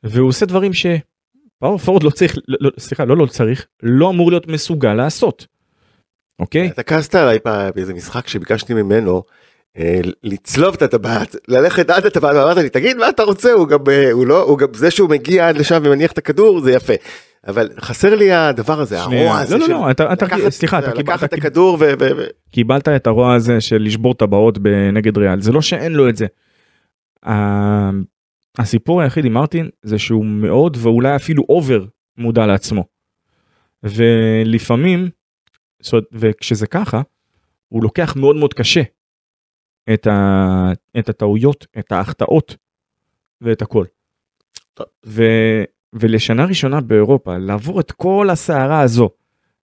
[0.02, 4.30] והוא עושה דברים שפאור פורד לא צריך לא, לא, סליחה לא לא צריך לא אמור
[4.30, 5.46] להיות מסוגל לעשות.
[6.38, 7.38] אוקיי אתה כעסת עליי
[7.74, 9.22] באיזה משחק שביקשתי ממנו
[9.78, 13.78] אה, לצלוב את הטבעת, ללכת עד הטבעת, ואמרת לי, תגיד מה אתה רוצה, הוא גם,
[13.88, 16.92] אה, הוא לא, הוא גם, זה שהוא מגיע עד לשם ומניח את הכדור זה יפה.
[17.46, 19.00] אבל חסר לי הדבר הזה.
[19.00, 21.76] הרוע הזה לא, לא, של לא, אתה- אתה- לקחת- סליחה, אתה לקחת קיבלת- את הכדור
[21.80, 21.84] ו...
[22.52, 24.58] קיבלת את הרוע הזה של לשבור טבעות
[24.92, 26.26] נגד ריאל זה לא שאין לו את זה.
[28.58, 31.84] הסיפור היחיד עם מרטין זה שהוא מאוד ואולי אפילו אובר
[32.16, 32.84] מודע לעצמו.
[33.82, 35.08] ולפעמים
[36.12, 37.02] וכשזה ככה
[37.68, 38.82] הוא לוקח מאוד מאוד קשה
[39.94, 42.56] את, ה, את הטעויות את ההחטאות
[43.40, 43.84] ואת הכל.
[45.06, 45.22] ו,
[45.92, 49.10] ולשנה ראשונה באירופה לעבור את כל הסערה הזו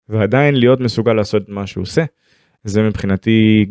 [0.09, 2.03] ועדיין להיות מסוגל לעשות את מה שהוא עושה
[2.63, 3.65] זה מבחינתי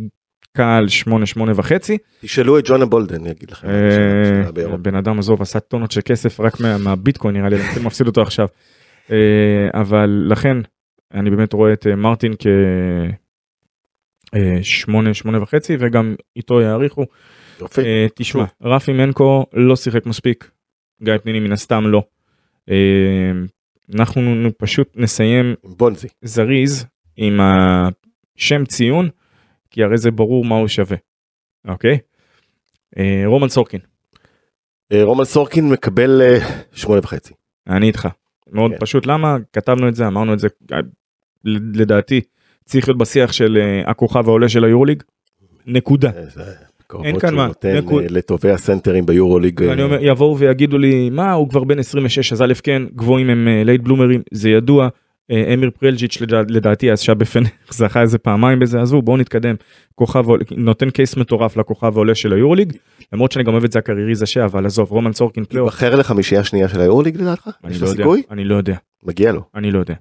[0.52, 1.98] קהל 8 8 וחצי.
[2.20, 3.68] תשאלו את ג'ונה בולדן, אני אגיד לכם.
[3.68, 4.72] אה.
[4.74, 8.22] הבן אדם עזוב עשה טונות של כסף רק מה- מהביטקוין נראה לי אני מפסיד אותו
[8.22, 8.48] עכשיו.
[9.10, 9.16] אה,
[9.74, 10.56] אבל לכן
[11.14, 12.46] אני באמת רואה את אה, מרטין כ...
[14.62, 17.04] שמונה שמונה וחצי וגם איתו יעריכו.
[17.60, 17.82] יופי.
[18.14, 20.50] תשמע רפי מנקו לא שיחק מספיק.
[21.02, 22.02] גיא פניני מן הסתם לא.
[22.70, 23.30] אה,
[23.94, 26.08] אנחנו פשוט נסיים בונזי.
[26.22, 26.86] זריז
[27.16, 29.08] עם השם ציון
[29.70, 30.96] כי הרי זה ברור מה הוא שווה.
[31.68, 31.98] אוקיי?
[32.98, 33.80] אה, רומן סורקין.
[34.92, 36.38] אה, רומן סורקין מקבל אה,
[36.72, 37.34] שמונה וחצי.
[37.66, 38.08] אני איתך.
[38.52, 38.78] מאוד כן.
[38.80, 40.48] פשוט למה כתבנו את זה אמרנו את זה
[41.74, 42.20] לדעתי
[42.64, 45.02] צריך להיות בשיח של הכוכב העולה של היורוליג.
[45.66, 46.10] נקודה.
[46.94, 47.46] אה, אין קרבות כאן שהוא מה.
[47.46, 49.62] נותן נקוד- אה, לטובי הסנטרים ביורוליג.
[49.62, 53.30] אה, ואני אומר יבואו ויגידו לי מה הוא כבר בן 26 אז א' כן גבוהים
[53.30, 54.88] הם late bloomer ים זה ידוע.
[55.30, 59.54] אה, אמיר פרלג'יץ' לדע- לדעתי אז שהיה בפנר זכה איזה פעמיים בזה עזבו בואו נתקדם
[59.94, 60.24] כוכב
[60.56, 62.72] נותן case מטורף לכוכב העולה של היורוליג
[63.12, 66.40] למרות שאני גם אוהב את זה הקריירי זה אבל עזוב רומן סורקין פלייאוף ייבחר לחמישייה
[66.40, 67.50] השנייה של היורוליג לדעתך?
[67.64, 68.22] אני יש לא לו יודע סיכוי?
[68.30, 68.74] אני לא יודע
[69.04, 69.42] מגיע לו.
[69.54, 69.94] אני לא יודע.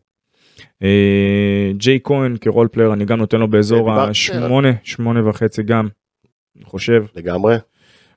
[0.83, 5.87] אה, ג'ייק כהן כ role player אני גם נותן לו באזור השמונה שמונה וחצי גם.
[6.57, 7.55] אני חושב לגמרי.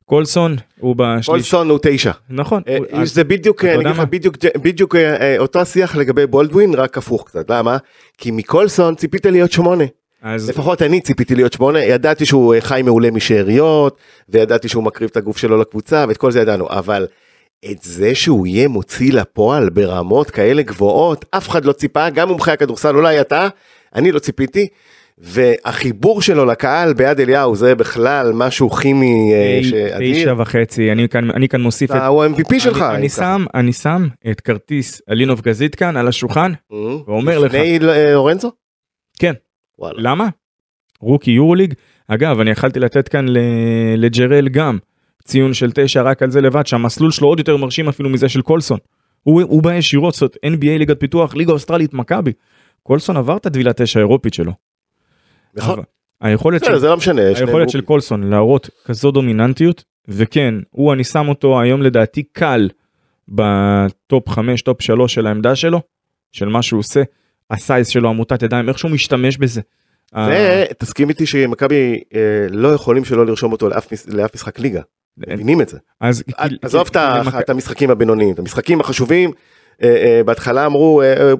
[0.04, 2.10] קולסון הוא בשליש פולסון הוא תשע.
[2.30, 4.00] נכון אה, יש- זה בדיוק, אתה אני אגיד לך?
[4.00, 7.50] בדיוק, בדיוק אה, אה, אותו השיח לגבי בולדווין, רק הפוך קצת.
[7.50, 7.76] למה?
[8.18, 9.84] כי מקולסון ציפית להיות שמונה.
[10.22, 13.96] אז לפחות אני ציפיתי להיות שמונה, ידעתי שהוא אה, חי מעולה משאריות,
[14.28, 17.06] וידעתי שהוא מקריב את הגוף שלו לקבוצה, ואת כל זה ידענו, אבל
[17.70, 22.50] את זה שהוא יהיה מוציא לפועל ברמות כאלה גבוהות, אף אחד לא ציפה, גם מומחי
[22.50, 23.48] הכדורסל, אולי אתה,
[23.94, 24.68] אני לא ציפיתי,
[25.20, 30.34] והחיבור שלו לקהל ביד אליהו זה בכלל משהו כימי אה, תשע שאדיר.
[30.38, 32.82] וחצי אני כאן אני כאן מוסיף את הוא ה-MVP שלך.
[32.82, 36.74] אני- אני שם אני שם את כרטיס אלינוב גזית כאן על השולחן ככה.
[37.06, 38.52] ואומר לך לפני אה, לורנזו?
[39.18, 39.32] כן.
[39.78, 39.96] וואלה.
[40.02, 40.28] למה?
[41.00, 41.74] רוקי יורוליג
[42.08, 43.26] אגב אני יכלתי לתת כאן
[43.96, 44.78] לג'רל גם
[45.24, 48.42] ציון של תשע רק על זה לבד שהמסלול שלו עוד יותר מרשים אפילו מזה של
[48.42, 48.78] קולסון.
[49.22, 52.32] הוא, הוא בא ישירות זאת NBA ליגת פיתוח ליגה אוסטרלית מכבי.
[52.82, 54.52] קולסון עבר את הטבילת אש האירופית שלו.
[55.58, 55.82] נכון.
[56.20, 57.22] היכולת של, זה לא משנה.
[57.28, 57.80] היכולת של.
[57.80, 62.68] קולסון להראות כזו דומיננטיות וכן הוא אני שם אותו היום לדעתי קל
[63.28, 65.80] ב top 5 top 3 של העמדה שלו
[66.32, 67.02] של מה שהוא עושה
[67.50, 69.60] ה size שלו מוטת ידיים איך שהוא משתמש בזה
[70.16, 74.80] אה, ותסכים איתי שמכבי אה, לא יכולים שלא לרשום אותו לאף לאף משחק ליגה.
[75.16, 75.78] מבינים את זה.
[76.00, 76.32] אז כי-
[76.62, 76.98] עזוב כי-
[77.38, 79.30] את המשחקים הבינוניים, את המשחקים החשובים.
[79.82, 81.32] אה, אה, בהתחלה אמרו אה,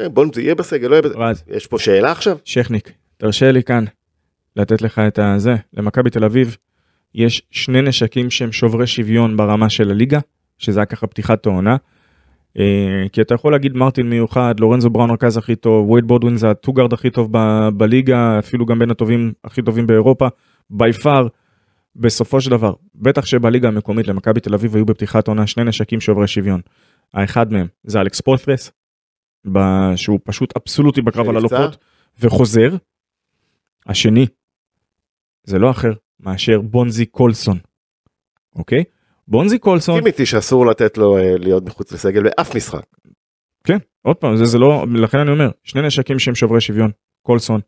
[0.00, 1.32] אה, בוא זה יהיה בסגל, לא יהיה בסגל.
[1.56, 2.36] יש פה שאלה עכשיו?
[2.44, 3.84] שכניק, תרשה לי כאן
[4.56, 5.56] לתת לך את הזה.
[5.72, 6.56] למכבי תל אביב
[7.14, 10.18] יש שני נשקים שהם שוברי שוויון ברמה של הליגה,
[10.58, 11.76] שזה היה ככה פתיחת העונה.
[12.58, 16.50] אה, כי אתה יכול להגיד מרטין מיוחד, לורנזו בראון הרכז הכי טוב, וייד בודווין זה
[16.50, 20.28] הטוגארד הכי טוב ב- בליגה, אפילו גם בין הטובים הכי טובים באירופה,
[20.70, 21.26] בי פאר.
[21.96, 26.26] בסופו של דבר, בטח שבליגה המקומית למכבי תל אביב היו בפתיחת עונה שני נשקים שוברי
[26.26, 26.60] שוויון.
[27.14, 28.70] האחד מהם זה אלכס פולפרס,
[29.52, 31.36] ב- שהוא פשוט אבסולוטי בקרב על?
[31.36, 31.76] הלוקות,
[32.20, 32.76] וחוזר.
[33.86, 34.26] השני,
[35.44, 37.58] זה לא אחר מאשר בונזי קולסון,
[38.56, 38.84] אוקיי?
[39.28, 42.84] בונזי קולסון, תסכים איתי שאסור לתת לו אה, להיות מחוץ לסגל באף משחק.
[43.64, 46.90] כן, עוד פעם, זה, זה לא, לכן אני אומר, שני נשקים שהם שוברי שוויון,
[47.22, 47.60] קולסון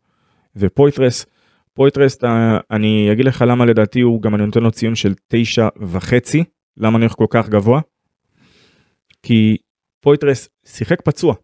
[0.55, 1.25] ופויטרס.
[1.73, 5.67] פויטרס, אה, אני אגיד לך למה לדעתי הוא, גם אני נותן לו ציון של תשע
[5.81, 6.43] וחצי,
[6.77, 7.81] למה אני הולך כל כך גבוה?
[9.23, 9.57] כי
[10.01, 11.35] פויטרס שיחק פצוע,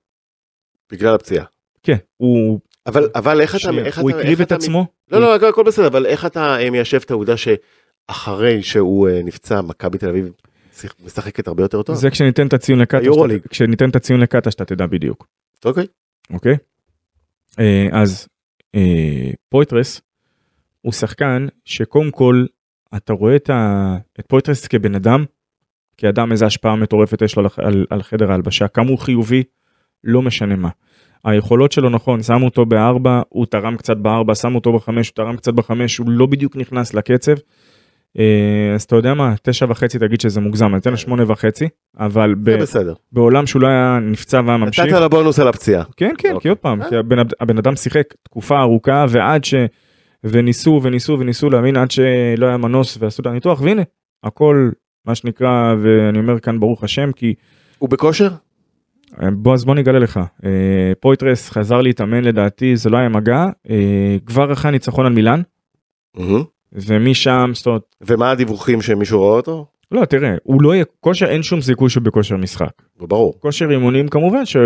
[0.91, 1.45] בגלל הפציעה.
[1.83, 5.49] כן, הוא, אבל אבל איך אתה איך הוא אתה הקריב איך את עצמו, לא לא
[5.49, 10.09] הכל- בסדר אבל איך אתה אה, מיישב את העובדה שאחרי שהוא אה, נפצע מכבי תל
[10.09, 10.31] אביב
[11.05, 11.95] משחקת הרבה יותר טוב.
[11.95, 12.79] זה כשניתן את הציון.
[12.85, 12.97] שאתה-
[13.49, 15.27] כשניתן את הציון לקטש אתה תדע בדיוק.
[15.65, 15.85] אוקיי.
[16.33, 16.55] אוקיי?
[17.59, 18.27] אה, אז
[19.49, 20.01] פויטרס
[20.81, 22.45] הוא שחקן שקודם כל
[22.95, 23.95] אתה רואה את, ה...
[24.19, 25.25] את פויטרס כבן אדם,
[25.97, 29.43] כאדם איזה השפעה מטורפת יש לו על, על, על חדר ההלבשה, כמה הוא חיובי,
[30.03, 30.69] לא משנה מה.
[31.25, 35.35] היכולות שלו נכון, שמו אותו בארבע, הוא תרם קצת בארבע, שמו אותו בחמש, הוא תרם
[35.35, 37.35] קצת בחמש, הוא לא בדיוק נכנס לקצב.
[38.19, 41.67] אה, אז אתה יודע מה, תשע וחצי תגיד שזה מוגזם, אני אתן לו שמונה וחצי,
[41.99, 42.93] אבל ב, בסדר.
[43.11, 44.85] בעולם שהוא לא היה נפצע והיה ממשיך.
[44.85, 45.83] נתת לו בונוס על הפציעה.
[45.97, 46.49] כן כן כי אוקיי.
[46.49, 46.89] עוד פעם אה.
[46.89, 49.55] כי הבן, הבן אדם שיחק תקופה ארוכה ועד ש...
[50.23, 53.81] וניסו וניסו וניסו להבין עד שלא היה מנוס ועשו את הניתוח והנה
[54.23, 54.69] הכל
[55.05, 57.33] מה שנקרא ואני אומר כאן ברוך השם כי
[57.77, 58.29] הוא בכושר?
[59.21, 63.45] אה, בוא אז בוא נגלה לך אה, פויטרס חזר להתאמן לדעתי זה לא היה מגע
[63.69, 65.41] אה, כבר אחרי הניצחון על מילאן.
[66.73, 69.65] ומשם זאת אומרת ומה הדיווחים שמישהו רואה אותו?
[69.91, 73.39] לא תראה הוא לא יהיה כושר אין שום סיכוי שהוא בכושר משחק זה ברור.
[73.39, 74.57] כושר אימונים כמובן ש...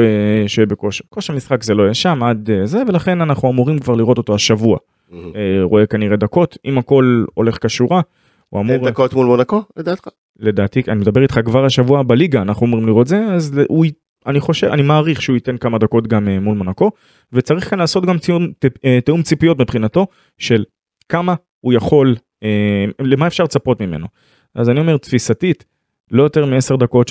[0.47, 4.35] שבכושר כושר משחק זה לא יהיה שם עד זה ולכן אנחנו אמורים כבר לראות אותו
[4.35, 4.77] השבוע.
[5.13, 5.19] אה,
[5.61, 8.01] רואה כנראה דקות אם הכל הולך כשורה
[8.49, 10.07] הוא אין אמור דקות מול מונקו לדעתך?
[10.39, 13.85] לדעתי אני מדבר איתך כבר השבוע בליגה אנחנו אמורים לראות זה אז הוא
[14.27, 16.91] אני חושב, אני מעריך שהוא ייתן כמה דקות גם אה, מול מונקו,
[17.33, 18.51] וצריך כאן לעשות גם ציון,
[18.85, 20.07] אה, תיאום ציפיות מבחינתו
[20.37, 20.63] של
[21.09, 24.07] כמה הוא יכול, אה, למה אפשר לצפות ממנו.
[24.55, 25.65] אז אני אומר תפיסתית,
[26.11, 27.07] לא יותר מ-10 דקות,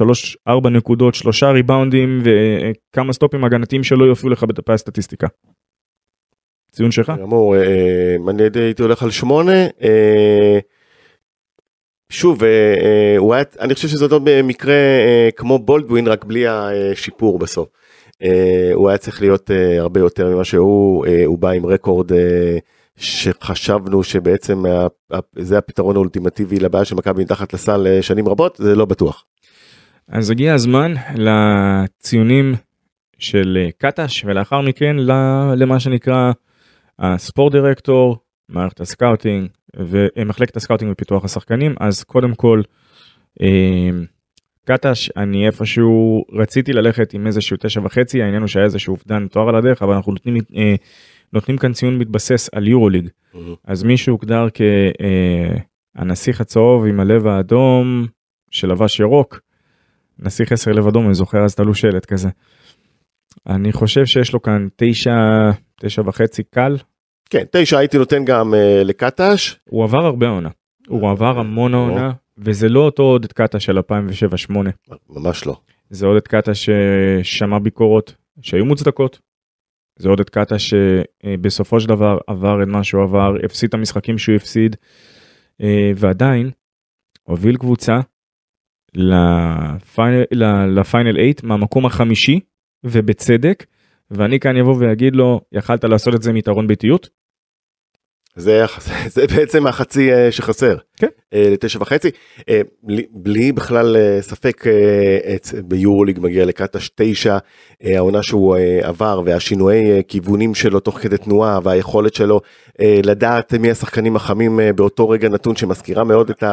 [0.48, 5.26] 3-4 נקודות, 3 ריבאונדים וכמה סטופים הגנתיים שלא יופיעו לך בדפי הסטטיסטיקה.
[6.72, 7.12] ציון שלך?
[7.22, 7.56] אמור,
[8.30, 9.52] אני הייתי הולך על 8.
[12.08, 16.46] שוב, אה, אה, הוא היה, אני חושב שזה אותו במקרה אה, כמו בולדווין, רק בלי
[16.48, 17.68] השיפור בסוף.
[18.74, 22.10] הוא היה צריך להיות הרבה יותר ממה שהוא, הוא בא עם רקורד
[22.96, 24.62] שחשבנו שבעצם
[25.38, 29.24] זה הפתרון האולטימטיבי לבעיה של מכבי מתחת לסל שנים רבות, זה לא בטוח.
[30.08, 32.54] אז הגיע הזמן לציונים
[33.18, 34.96] של קטש ולאחר מכן
[35.56, 36.32] למה שנקרא
[36.98, 38.16] ה sport director,
[38.48, 42.62] מערכת ה scouting ומחלקת ה scouting ופיתוח השחקנים אז קודם כל
[43.42, 43.90] אה,
[44.64, 49.48] קטש אני איפשהו רציתי ללכת עם איזשהו תשע וחצי העניין הוא שהיה איזשהו אובדן תואר
[49.48, 50.74] על הדרך אבל אנחנו נותנים, אה,
[51.32, 53.08] נותנים כאן ציון מתבסס על יורוליג
[53.64, 54.46] אז מי שהוגדר
[55.96, 58.06] כהנסיך הצהוב עם הלב האדום
[58.50, 59.40] שלבש ירוק,
[60.18, 62.28] נסיך עשר לב אדום, אני זוכר אז תלו שלט כזה.
[63.46, 65.14] אני חושב שיש לו כאן תשע,
[65.80, 66.76] תשע וחצי קל,
[67.30, 69.56] כן, תשע הייתי נותן גם אה, לקטש.
[69.64, 70.48] הוא עבר הרבה העונה.
[70.88, 73.82] הוא עבר המון העונה, וזה לא אותו עודד קאטה של 2007-2008,
[75.10, 75.56] ממש לא.
[75.90, 79.20] זה עודד קאטה ששמע ביקורות שהיו מוצדקות.
[79.98, 84.36] זה עודד קאטה שבסופו של דבר עבר את מה שהוא עבר, הפסיד את המשחקים שהוא
[84.36, 84.76] הפסיד,
[85.62, 86.50] אה, ועדיין
[87.22, 88.00] הוביל קבוצה
[88.94, 91.10] לפיינל 8
[91.42, 92.40] מהמקום החמישי,
[92.84, 93.66] ובצדק,
[94.10, 97.08] ואני כאן אבוא ואגיד לו, יכלת לעשות את זה עם יתרון ביתיות?
[98.36, 98.64] זה,
[99.14, 100.76] זה בעצם החצי אה, שחסר.
[100.96, 101.06] כן.
[101.34, 102.10] אה, לתשע וחצי.
[102.48, 104.64] אה, בלי, בלי בכלל ספק
[105.64, 107.38] ביורוליג מגיע לקטש תשע,
[107.82, 112.40] העונה שהוא עבר והשינויי כיוונים שלו תוך כדי תנועה והיכולת שלו
[112.82, 116.44] לדעת מי השחקנים החמים באותו רגע נתון שמזכירה מאוד את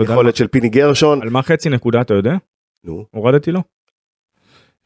[0.00, 1.22] היכולת של פיני גרשון.
[1.22, 2.34] על מה חצי נקודה אתה יודע?
[2.84, 3.60] נו, הורדתי לו?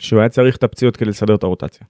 [0.01, 1.87] שהוא היה צריך את הפציעות כדי לסדר את הרוטציה.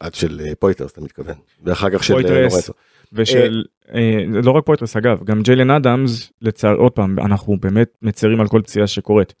[0.00, 1.34] עד של אה, פויטרס אתה מתכוון,
[1.64, 2.70] ואחר כך של אה, פויטרס.
[3.12, 8.40] ושל, אה, לא רק פויטרס אגב, גם ג'יילן אדמס, לצער, עוד פעם, אנחנו באמת מצרים
[8.40, 9.34] על כל פציעה שקורית.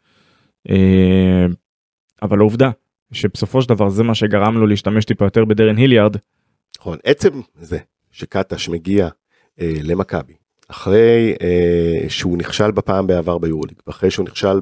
[0.70, 1.46] אה,
[2.22, 2.70] אבל העובדה
[3.12, 6.16] שבסופו של דבר זה מה שגרם לו להשתמש טיפה יותר בדרן היליארד,
[6.80, 7.78] נכון, עצם זה
[8.10, 9.08] שקטש מגיע
[9.60, 10.34] אה, למכבי,
[10.68, 14.60] אחרי אה, שהוא נכשל בפעם בעבר ביורוליג, ואחרי שהוא נכשל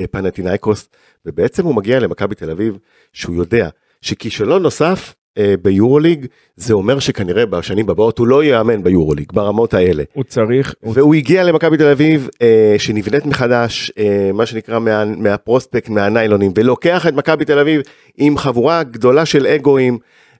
[0.00, 0.88] בפנאתינאיקוס,
[1.26, 2.78] ובעצם הוא מגיע למכבי תל אביב,
[3.12, 3.68] שהוא יודע
[4.00, 6.26] שכישלון נוסף אה, ביורוליג,
[6.56, 10.02] זה אומר שכנראה בשנים הבאות הוא לא יאמן ביורוליג, ברמות האלה.
[10.12, 15.04] הוא צריך, הוא והוא הגיע למכבי תל אביב אה, שנבנית מחדש אה, מה שנקרא מה,
[15.04, 17.80] מהפרוספקט מהניילונים ולוקח את מכבי תל אביב
[18.16, 19.98] עם חבורה גדולה של אגואים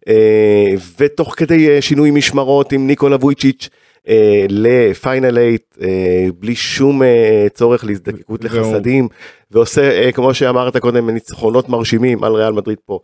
[0.08, 3.68] אה, ותוך כדי אה, שינוי משמרות עם ניקולה וויצ'יץ'
[4.08, 9.08] אה, לפיינל אייט אה, בלי שום אה, צורך להזדקקות לחסדים
[9.50, 12.98] ועושה אה, כמו שאמרת קודם ניצחונות מרשימים על ריאל מדריד פה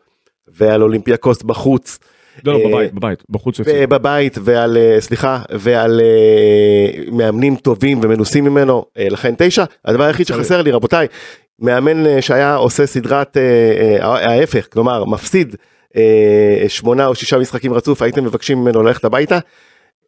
[0.48, 1.98] ועל אולימפיאקוס בחוץ.
[2.44, 3.90] לא, לא, אה, בבית, בבית, בחוץ הפסיד.
[3.90, 10.26] בבית ועל אה, סליחה ועל אה, מאמנים טובים ומנוסים ממנו אה, לכן תשע הדבר היחיד.
[10.26, 11.06] שחסר לי רבותיי
[11.58, 15.56] מאמן אה, שהיה עושה סדרת אה, ההפך כלומר מפסיד
[16.68, 19.38] שמונה או שישה משחקים רצוף הייתם מבקשים ממנו ללכת הביתה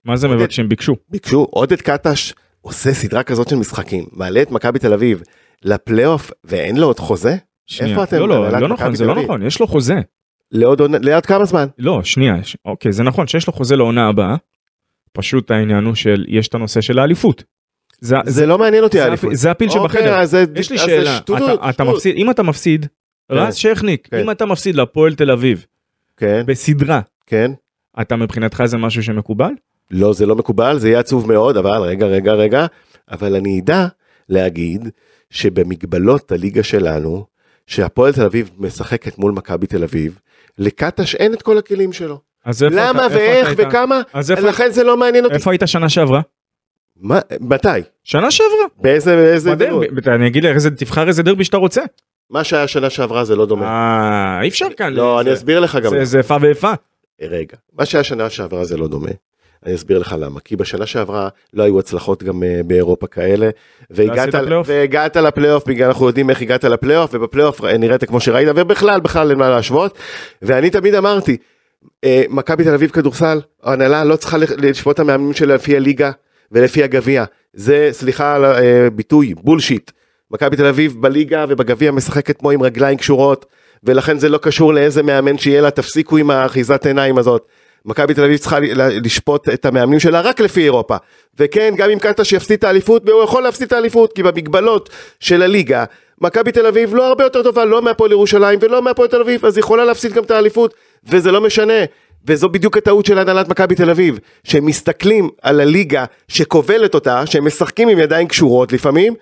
[0.04, 0.68] מה זה מבקשים?
[0.68, 0.96] ביקשו.
[1.08, 5.22] ביקשו עודד קטש עושה סדרה כזאת של משחקים מעלה את מכבי תל אביב
[5.64, 7.36] לפלייאוף ואין לו עוד חוזה
[7.66, 7.90] שנייה.
[7.92, 9.22] איפה אתם לא, לא, לא נכון, זה לא?
[9.22, 9.94] נכון, יש לו חוזה.
[10.52, 14.36] לעוד לעוד כמה זמן לא, שנייה, יש- אוקיי, זה נכון שיש לו חוזה לעונה הבאה.
[15.12, 17.44] פשוט העניין הוא של, יש את הנושא של האליפות.
[18.00, 19.30] זה, זה לא מעניין אותי זה האליפות.
[19.36, 20.18] זה הפיל אוקיי, שבחדר.
[20.18, 21.94] אז זה- יש לי זה שאלה, שטות, אתה- אתה שטות.
[21.94, 22.86] מפסיד, אם אתה מפסיד,
[23.30, 24.18] רז שכניק, כן.
[24.20, 25.66] אם אתה מפסיד להפועל תל אביב
[26.16, 27.50] כן בסדרה, כן
[28.00, 29.50] אתה מבחינתך זה משהו שמקובל?
[29.92, 32.66] לא זה לא מקובל זה יהיה עצוב מאוד אבל רגע רגע רגע
[33.10, 33.86] אבל אני אדע
[34.28, 34.88] להגיד
[35.30, 37.24] שבמגבלות הליגה שלנו
[37.66, 40.18] שהפועל תל אביב משחקת מול מכבי תל אביב
[40.58, 43.58] לקטש אין את כל הכלים שלו אז איפה למה אתה- איפה ואיך היית?
[43.68, 46.20] וכמה אז איפה- לכן זה לא מעניין אותי איפה היית שנה שעברה?
[46.96, 47.68] מה- מתי
[48.04, 48.52] שנה שעברה.
[48.78, 51.82] באיזה באיזה בדרבי, אני אגיד לך, תבחר איזה דרבי שאתה רוצה.
[52.30, 54.92] מה שהיה שנה שעברה זה לא דומה אה, אי אפשר כאן.
[54.92, 56.72] לא זה- אני אסביר לך גם זה איפה ואיפה.
[57.22, 59.08] רגע, מה שהיה שנה שעברה זה לא דומה.
[59.66, 63.50] אני אסביר לך למה, כי בשנה שעברה לא היו הצלחות גם אה, באירופה כאלה,
[63.90, 64.34] והגעת?
[64.66, 69.30] והגעת לפלייאוף, בגלל אנחנו יודעים איך הגעת לפלייאוף, ובפלייאוף אה, נראית כמו שראית, ובכלל, בכלל
[69.30, 69.98] אין מה להשוות.
[70.42, 71.36] ואני תמיד אמרתי,
[72.04, 76.10] אה, מכבי תל אביב כדורסל, ההנהלה לא צריכה לשפוט את המאמנים שלה לפי הליגה
[76.52, 77.24] ולפי הגביע.
[77.54, 79.90] זה, סליחה על הביטוי, בולשיט.
[80.30, 83.46] מכבי תל אביב בליגה ובגביע משחקת כמו עם רגליים קשורות,
[83.84, 87.46] ולכן זה לא קשור לאיזה מאמן שיהיה לה, תפסיקו עם האחיזת עיניים הזאת.
[87.84, 88.58] מכבי תל אביב צריכה
[89.04, 90.96] לשפוט את המאמנים שלה רק לפי אירופה.
[91.38, 95.42] וכן, גם אם קטש יפסיד את האליפות, והוא יכול להפסיד את האליפות, כי במגבלות של
[95.42, 95.84] הליגה,
[96.20, 99.56] מכבי תל אביב לא הרבה יותר טובה, לא מהפועל ירושלים ולא מהפועל תל אביב, אז
[99.56, 100.74] היא יכולה להפסיד גם את האליפות,
[101.04, 101.84] וזה לא משנה.
[102.26, 107.46] וזו בדיוק הטעות של הנהלת מכבי תל אביב, שהם מסתכלים על הליגה שכובלת אותה, שהם
[107.46, 109.14] משחקים עם ידיים קשורות לפעמים,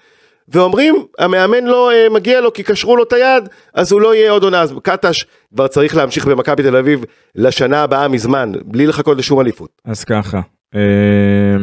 [0.50, 4.30] ואומרים המאמן לא אה, מגיע לו כי קשרו לו את היד אז הוא לא יהיה
[4.30, 5.24] עוד עונה אז קטש
[5.54, 9.82] כבר צריך להמשיך במכבי תל אביב לשנה הבאה מזמן בלי לחכות לשום אליפות.
[9.84, 10.40] אז ככה.
[10.74, 11.56] אה,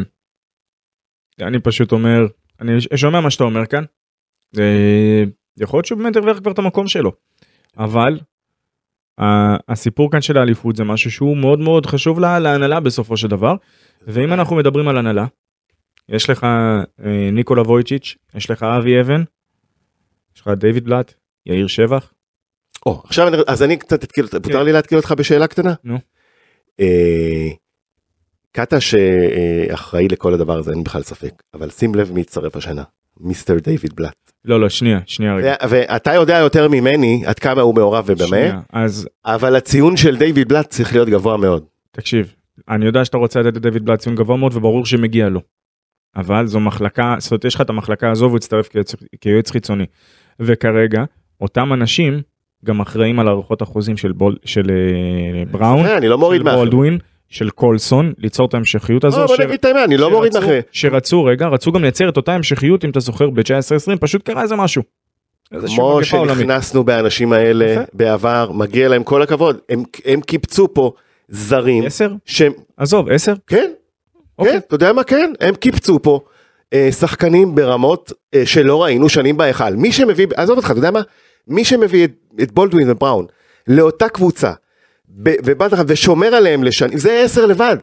[1.42, 2.20] אני פשוט אומר,
[2.62, 3.84] אני שומע מה שאתה אומר כאן.
[4.60, 5.24] אה,
[5.60, 7.12] יכול להיות שהוא באמת הרוויח כבר את המקום שלו.
[7.78, 8.20] אבל
[9.70, 13.56] הסיפור כאן של האליפות זה משהו שהוא מאוד מאוד חשוב לה- להנהלה בסופו של דבר.
[14.08, 15.26] ואם אנחנו מדברים על הנהלה,
[16.10, 19.24] יש לך אה, ניקולה וויצ'יץ', יש לך אבי אבן,
[20.36, 21.14] יש לך דיוויד בלאט,
[21.46, 22.14] יאיר שבח.
[22.86, 25.74] או, עכשיו אני, אז אני קצת אתקיל, אותך, מותר לי להתקיל אותך בשאלה קטנה?
[25.84, 25.98] נו.
[26.80, 27.50] אה,
[28.52, 32.84] קטש אה, אחראי לכל הדבר הזה אין בכלל ספק אבל שים לב מי יצטרף השנה
[33.20, 34.32] מיסטר דיוויד בלאט.
[34.46, 35.56] לא לא שנייה שנייה רגע.
[35.70, 40.48] ואתה יודע יותר ממני עד כמה הוא מעורב ובמה שנייה, אז אבל הציון של דיוויד
[40.48, 41.64] בלאט צריך להיות גבוה מאוד.
[41.92, 42.34] תקשיב,
[42.70, 45.42] אני יודע שאתה רוצה לתת לדויד בלאט ציון גבוה מאוד וברור שמגיע לו.
[46.18, 49.86] אבל זו מחלקה, זאת אומרת יש לך את המחלקה הזו והוא יצטרף כיועץ, כיועץ חיצוני.
[50.40, 51.04] וכרגע
[51.42, 52.22] אותם אנשים
[52.66, 56.56] גם אחראים על הערכות החוזים של, בול, של אה, בראון, אה, אני לא מוריד של.
[56.56, 56.98] בולדווין,
[57.30, 59.26] של קולסון, ליצור את ההמשכיות הזו.
[59.28, 60.62] בוא ש- נגיד את האמת אני לא מוריד מאחרים.
[60.72, 64.56] שרצו רגע, רצו גם לייצר את אותה המשכיות אם אתה זוכר ב-19-20 פשוט קרה איזה
[64.56, 64.84] משהו.
[65.76, 66.00] כמו.
[66.04, 67.82] שנכנסנו באנשים האלה יפה.
[67.94, 70.92] בעבר מגיע להם כל הכבוד הם הם קיבצו פה
[71.30, 72.14] זרים 10?
[72.26, 73.34] שהם עזוב 10?
[73.48, 73.72] כן
[74.40, 74.54] אוקיי.
[74.54, 76.20] כן אתה יודע מה כן הם קיבצו פה
[76.74, 81.02] אה, שחקנים ברמות אה, שלא ראינו שנים בהיכל מי שמביא עזוב אותך אתה יודע מה
[81.48, 82.12] מי שמביא את,
[82.42, 83.26] את בולדווין ובראון
[83.68, 84.52] לאותה קבוצה
[85.10, 87.78] ב- ובא לך ושומר עליהם לשנים זה עשר לבד.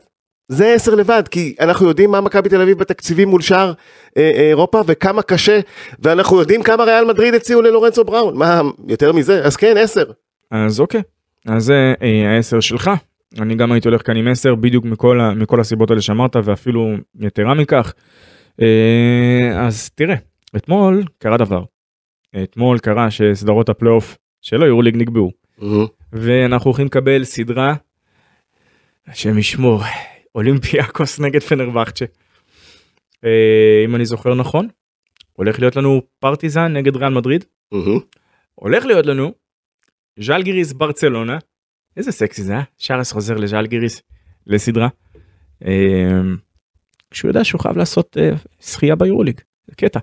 [0.49, 3.73] זה עשר לבד כי אנחנו יודעים מה מכבי תל אביב בתקציבים מול שאר
[4.17, 5.61] אה, אה, אירופה וכמה קשה
[5.99, 10.05] ואנחנו יודעים כמה ריאל מדריד הציעו ללורנצו בראון מה יותר מזה אז כן עשר
[10.51, 11.03] אז אוקיי.
[11.49, 12.91] אז זה אה, העשר שלך.
[13.39, 16.95] אני גם הייתי הולך כאן עם 10 בדיוק מכל, ה, מכל הסיבות האלה שאמרת ואפילו
[17.20, 17.95] יתרה מכך.
[18.62, 20.16] אה, אז תראה,
[20.57, 21.64] אתמול קרה דבר.
[22.43, 25.87] אתמול קרה שסדרות הפלייאוף של היורוליג נקבעו מהמם.
[26.12, 27.74] ואנחנו הולכים לקבל סדרה,
[29.07, 29.82] השם ישמור,
[30.35, 32.05] אולימפיאקוס נגד פנרבכצ'ה.
[33.24, 34.68] אה, אם אני זוכר נכון,
[35.32, 37.99] הולך להיות לנו פרטיזן נגד ריאל מדריד, מהמם.
[38.55, 39.32] הולך להיות לנו
[40.18, 41.39] ז'לגיריס ברצלונה,
[41.97, 42.63] איזה סקסי זה אה?
[42.79, 44.03] שרס חוזר לז'לגיריס
[44.47, 44.89] לסדרה.
[45.65, 46.21] אה,
[47.11, 48.31] כשהוא יודע שהוא חייב לעשות אה,
[48.61, 50.01] שחייה ביורוליג, זה קטע.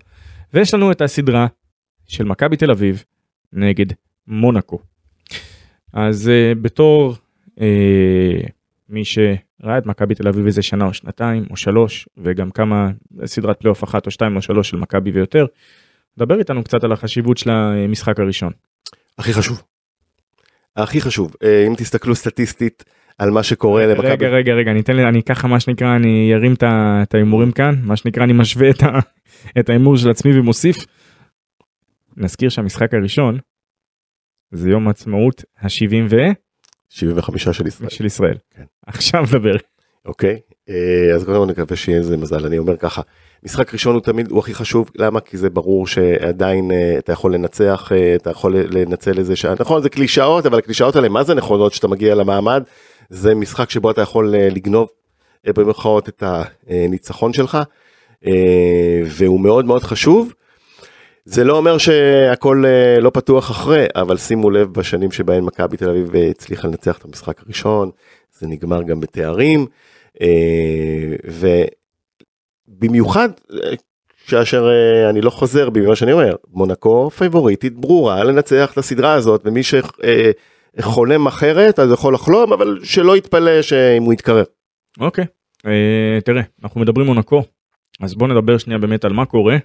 [0.54, 1.48] ויש לנו את הסדרה
[2.08, 3.04] של מכבי תל אביב
[3.54, 3.86] נגד
[4.28, 4.80] מונאקו.
[5.94, 7.16] אז uh, בתור
[8.90, 12.92] מי שראה את מכבי תל אביב איזה שנה או שנתיים או שלוש וגם כמה
[13.26, 15.46] סדרת פלייאוף אחת או שתיים או שלוש של מכבי ויותר,
[16.18, 18.52] דבר איתנו קצת על החשיבות של המשחק הראשון.
[19.18, 19.64] הכי חשוב.
[20.76, 22.84] הכי חשוב אה, אם תסתכלו סטטיסטית
[23.18, 24.08] על מה שקורה למכבי.
[24.08, 27.76] רגע רגע רגע אני אתן לי אני ככה מה שנקרא אני ארים את ההימורים כאן
[27.84, 28.70] מה שנקרא אני משווה
[29.60, 30.78] את ההימור של עצמי ומוסיף.
[32.18, 33.38] נזכיר שהמשחק הראשון
[34.52, 36.16] זה יום העצמאות ה-70 ו...
[36.90, 37.90] 75 של ישראל.
[37.90, 38.38] של ישראל.
[38.50, 38.64] כן.
[38.88, 39.56] עכשיו דבר.
[40.06, 43.02] אוקיי אה, אז קודם כל נקווה שיהיה איזה מזל אני אומר ככה
[43.44, 47.34] משחק ראשון הוא תמיד הוא הכי חשוב למה כי זה ברור שעדיין אה, אתה יכול
[47.34, 51.34] לנצח אה, אתה יכול לנצל איזה שעה נכון זה קלישאות אבל הקלישאות האלה מה זה
[51.34, 52.64] נכונות שאתה מגיע למעמד
[53.10, 54.90] זה משחק שבו אתה יכול אה, לגנוב
[55.48, 56.24] במרכאות את
[56.68, 57.58] הניצחון שלך
[59.06, 60.34] והוא מאוד מאוד חשוב.
[61.26, 62.64] זה לא אומר שהכל
[63.02, 67.42] לא פתוח אחרי אבל שימו לב בשנים שבהן מכבי תל אביב הצליחה לנצח את המשחק
[67.46, 67.90] הראשון
[68.40, 69.66] זה נגמר גם בתארים.
[70.22, 70.28] אה,
[72.72, 73.74] ובמיוחד אה,
[74.28, 79.14] כאשר אה, אני לא חוזר בי ממה שאני אומר מונקו פייבוריטית ברורה לנצח את הסדרה
[79.14, 84.46] הזאת ומי שחולם אחרת אז יכול לחלום אבל שלא יתפלא שאם הוא יתקרב.
[85.00, 85.26] אוקיי.
[85.66, 87.44] אה, תראה אנחנו מדברים מונקו
[88.02, 89.58] אז בוא נדבר שנייה באמת על מה קורה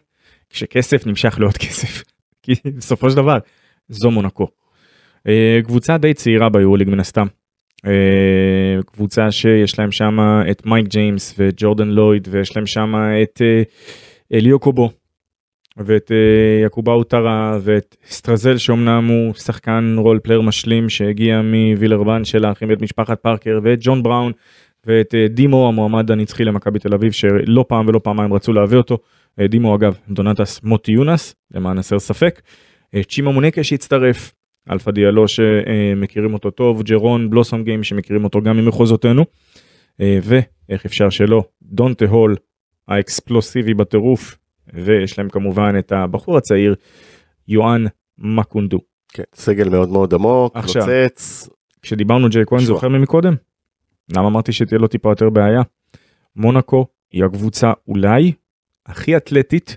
[0.51, 2.03] כשכסף נמשך לעוד כסף.
[2.43, 3.39] כי בסופו של דבר
[3.89, 4.49] זו מונקו.
[5.29, 7.27] אה, קבוצה די צעירה ביורוליג מן הסתם.
[7.85, 10.19] אה, קבוצה שיש להם שם
[10.51, 13.63] את מייק ג'יימס וג'ורדן לויד ויש להם שם את אה,
[14.33, 14.91] אלי אוקובו
[15.77, 22.45] ואת אה, יאקובה וואטרה ואת סטרזל שאומנם הוא שחקן role player משלים שהגיע מווילרבן של
[22.45, 24.33] האחים ואת משפחת פארקר ואת ג'ון בראון
[24.87, 28.99] ואת דימו המועמד הנצחי למכבי תל אביב שלא פעם ולא פעמיים רצו להביא אותו.
[29.41, 32.41] דימו אגב דונטאס מוטייונאס למען הסר ספק.
[33.09, 34.33] צ'ימה מונקה שהצטרף.
[34.71, 39.25] אלפא דיאלו שמכירים אותו טוב ג'רון בלוסום גיים שמכירים אותו גם ממחוזותינו.
[40.01, 42.37] אה, ואיך אפשר שלא דונטה הול
[42.89, 44.37] האקספלוסיבי בטירוף
[44.75, 46.75] ויש להם כמובן את הבחור הצעיר
[47.49, 47.85] יואן
[48.19, 48.79] מקונדו.
[49.09, 50.83] כן, סגל מאוד מאוד עמוק, עכשיו.
[50.87, 51.49] נוצץ,
[51.83, 52.61] כשדיברנו ג'ייק כהן.
[52.61, 53.35] זוכר ממקודם?
[54.17, 55.63] למה אמרתי שתהיה לו טיפה יותר בעיה?
[56.37, 58.33] מונאקו היא הקבוצה אולי
[58.87, 59.77] הכי אתלטית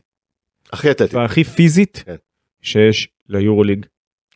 [0.74, 1.16] הכי אתלטי.
[1.16, 2.16] והכי פיזית כן.
[2.62, 3.86] שיש ליורוליג.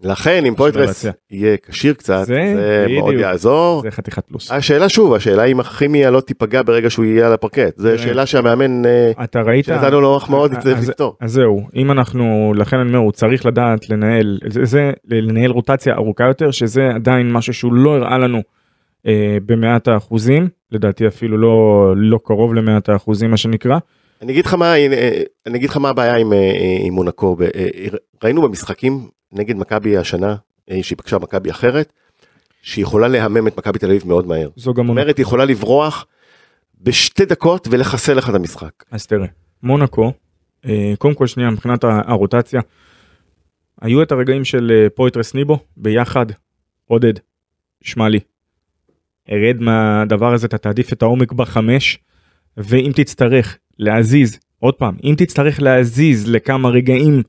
[0.04, 1.06] לכן אם פויטרס.
[1.32, 3.14] יהיה כשיר קצת, זה זה מאוד.
[3.16, 3.82] יעזור.
[3.82, 4.52] זה חתיכת פלוס.
[4.52, 7.78] השאלה שוב, השאלה אם הכימיה לא תיפגע ברגע שהוא יהיה על הפרקט.
[7.78, 7.98] תראה.
[7.98, 9.66] שאלה שהמאמן אה, אתה ראית?
[9.66, 11.16] שנתנו לו מחמאות יצטרך אז- לפתור.
[11.22, 15.94] אז זהו אם אנחנו לכן אני אומר הוא צריך לדעת לנהל זה, זה לנהל רוטציה
[15.96, 18.42] ארוכה יותר שזה עדיין משהו שהוא לא הראה לנו
[19.08, 21.54] אה, במאת האחוזים לדעתי אפילו לא
[21.98, 23.78] לא קרוב למאת האחוזים מה שנקרא.
[24.22, 27.38] אני אגיד לך מה, אה, אני אגיד לך מה הבעיה עם, אה, אה, עם מונקו.
[28.24, 30.36] ראינו במשחקים נגד מכבי השנה,
[30.82, 31.94] שהיא פגשה מכבי אחרת,
[32.62, 34.50] שהיא יכולה להמם את מכבי תל אביב מאוד מהר.
[34.56, 36.06] זו גם זאת אומרת, היא יכולה לברוח
[36.82, 38.84] בשתי דקות ולחסל לך את המשחק.
[38.92, 39.28] אז תראה
[39.64, 40.14] מונקו
[40.98, 42.62] קודם כל שנייה מבחינת הרוטציה.
[43.82, 46.26] היו את הרגעים של פויטרס ניבו ביחד
[46.86, 47.14] עודד
[47.82, 48.20] שמע לי.
[49.32, 52.00] ארד מהדבר הזה אתה תעדיף את העומק בחמש
[52.58, 57.24] ואם תצטרך להזיז עוד פעם אם תצטרך להזיז לכמה רגעים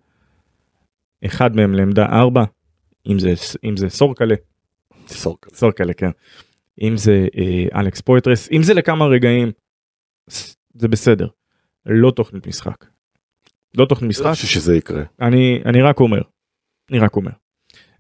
[1.25, 2.45] אחד מהם לעמדה ארבע
[3.07, 4.35] אם זה אם זה סורקלה
[5.07, 5.47] סורק.
[5.55, 6.11] סורקלה כן
[6.83, 9.53] אם זה אה, אלכס פויטרס אם זה לכמה רגעים
[10.75, 11.29] זה בסדר
[11.87, 12.85] לא תוכנית משחק.
[13.79, 15.03] לא תוכנית אני משחק לא חושב שזה יקרה.
[15.21, 16.23] אני אני רק אומר.
[16.91, 17.31] אני רק אומר.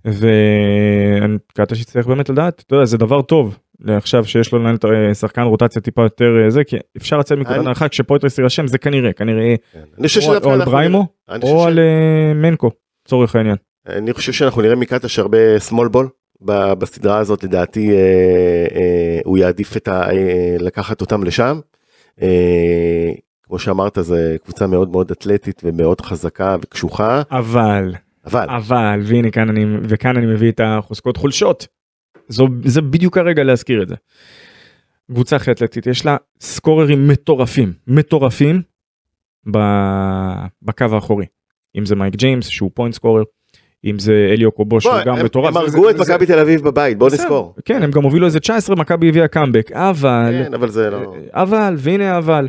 [0.04, 5.14] ואני קטע שצריך באמת לדעת אתה יודע זה דבר טוב לעכשיו שיש לו לנהל אה,
[5.14, 9.12] שחקן רוטציה טיפה יותר אה, זה כי אפשר לצאת מנקודת הנחה כשפויטרס יירשם זה כנראה
[9.12, 9.80] כנראה כן.
[9.98, 11.06] אני חושב או- על בריימו
[11.42, 12.70] או על אה, מנקו
[13.06, 13.56] לצורך העניין.
[13.88, 15.38] אני חושב שאנחנו נראה מקטש הרבה
[15.70, 16.06] small ball
[16.40, 17.90] ב- בסדרה הזאת לדעתי
[19.24, 20.06] הוא יעדיף את ה...
[20.58, 21.60] לקחת אותם לשם.
[23.42, 27.94] כמו שאמרת זה קבוצה מאוד מאוד אתלטית ומאוד חזקה וקשוחה אבל
[28.26, 31.66] אבל אבל והנה כאן אני וכאן אני מביא את החוזקות חולשות.
[32.28, 33.94] זו, זה בדיוק הרגע להזכיר את זה.
[35.10, 38.62] קבוצה הכי אתלטית, יש לה scorer ים מטורפים, מטורפים
[39.50, 39.58] ב,
[40.62, 41.26] בקו האחורי.
[41.78, 43.22] אם זה מייק ג'יימס שהוא point scorer,
[43.84, 45.48] אם זה אלי אוקובו שהוא גם הם, מטורף.
[45.48, 47.08] הם הרגו את מכבי תל אביב בבית, בוא.
[47.08, 47.54] נזכור.
[47.64, 51.14] כן, הם גם הובילו איזה 19, מכבי הביאה קאמבק, אבל, כן, אבל זה לא...
[51.30, 52.48] אבל, והנה אבל.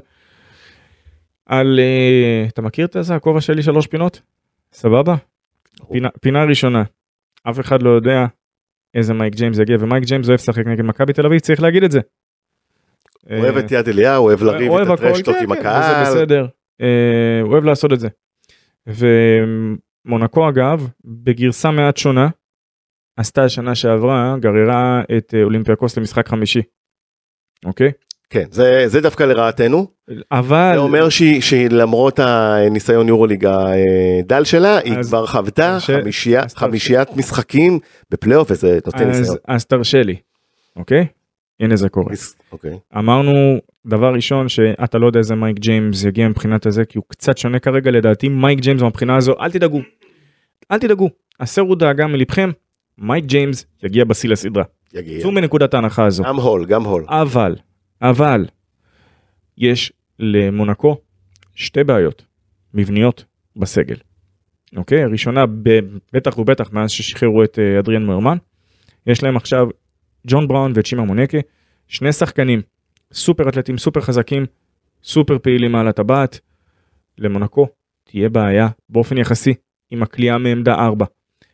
[1.45, 4.21] על, אה, אתה מכיר את זה, הכובע שלי שלוש פינות?
[4.73, 5.15] סבבה?
[5.91, 6.83] פינה, פינה ראשונה,
[7.49, 8.25] אף אחד לא יודע
[8.95, 11.91] איזה מייק ג'יימס יגיע, ומייק ג'יימס אוהב לשחק נגד מכבי תל אביב, צריך להגיד את
[11.91, 11.99] זה.
[13.31, 15.59] אוהב אה, את יד אליהו, אוהב לריב אוהב את ה trash talk כן, עם כן,
[15.59, 16.05] הקהל.
[16.05, 16.47] זה בסדר,
[16.81, 18.07] אה, הוא אוהב לעשות את זה.
[18.87, 22.27] ומונקו אגב, בגרסה מעט שונה,
[23.17, 26.61] עשתה השנה שעברה, גררה את אה, אולימפיאקוס למשחק חמישי.
[27.65, 27.91] אוקיי?
[28.29, 29.87] כן, זה, זה דווקא לרעתנו.
[30.31, 30.71] אבל...
[30.73, 37.17] זה אומר שהיא- שלמרות הניסיון יורוליג הדל שלה, היא אז- כבר חוותה ש- תרשה- חמישיית
[37.17, 37.79] משחקים
[38.11, 39.37] בפלייאוף וזה נותן אז, ניסיון.
[39.47, 40.15] אז תרשה לי,
[40.75, 41.05] אוקיי?
[41.59, 42.11] הנה זה קורה.
[42.13, 42.77] מס- אוקיי.
[42.97, 43.31] אמרנו
[43.85, 47.59] דבר ראשון שאתה לא יודע איזה מייק ג'יימס יגיע מבחינת הזה כי הוא קצת שונה
[47.59, 49.81] כרגע לדעתי מייק ג'יימס מהבחינה הזו אל תדאגו.
[50.71, 51.09] אל תדאגו
[51.39, 52.51] הסרו דאגה מלבכם
[52.97, 54.63] מייק ג'יימס יגיע בשיא לסדרה.
[54.93, 55.21] יגיע.
[55.21, 56.23] צאו מנקודת ההנחה הזו.
[56.23, 57.05] גם הול, גם הול.
[57.07, 57.55] אבל
[58.01, 58.45] אבל
[59.57, 60.97] יש למונקו
[61.55, 62.25] שתי בעיות
[62.73, 63.25] מבניות
[63.55, 63.95] בסגל.
[64.75, 65.45] אוקיי הראשונה
[66.13, 68.37] בטח ובטח מאז ששחררו את אה, אדריאן מרמן
[69.07, 69.67] יש להם עכשיו
[70.27, 71.37] ג'ון בראון וצ'ימה מונקה
[71.87, 72.61] שני שחקנים
[73.13, 74.45] סופר אתלטים סופר חזקים
[75.03, 76.39] סופר פעילים על הטבעת
[77.17, 77.67] למונקו
[78.03, 79.53] תהיה בעיה באופן יחסי
[79.91, 81.05] עם הכלייה מעמדה 4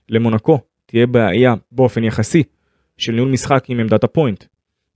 [0.10, 2.44] למונקו תהיה בעיה באופן יחסי
[2.98, 4.44] של ניהול משחק עם עמדת הפוינט.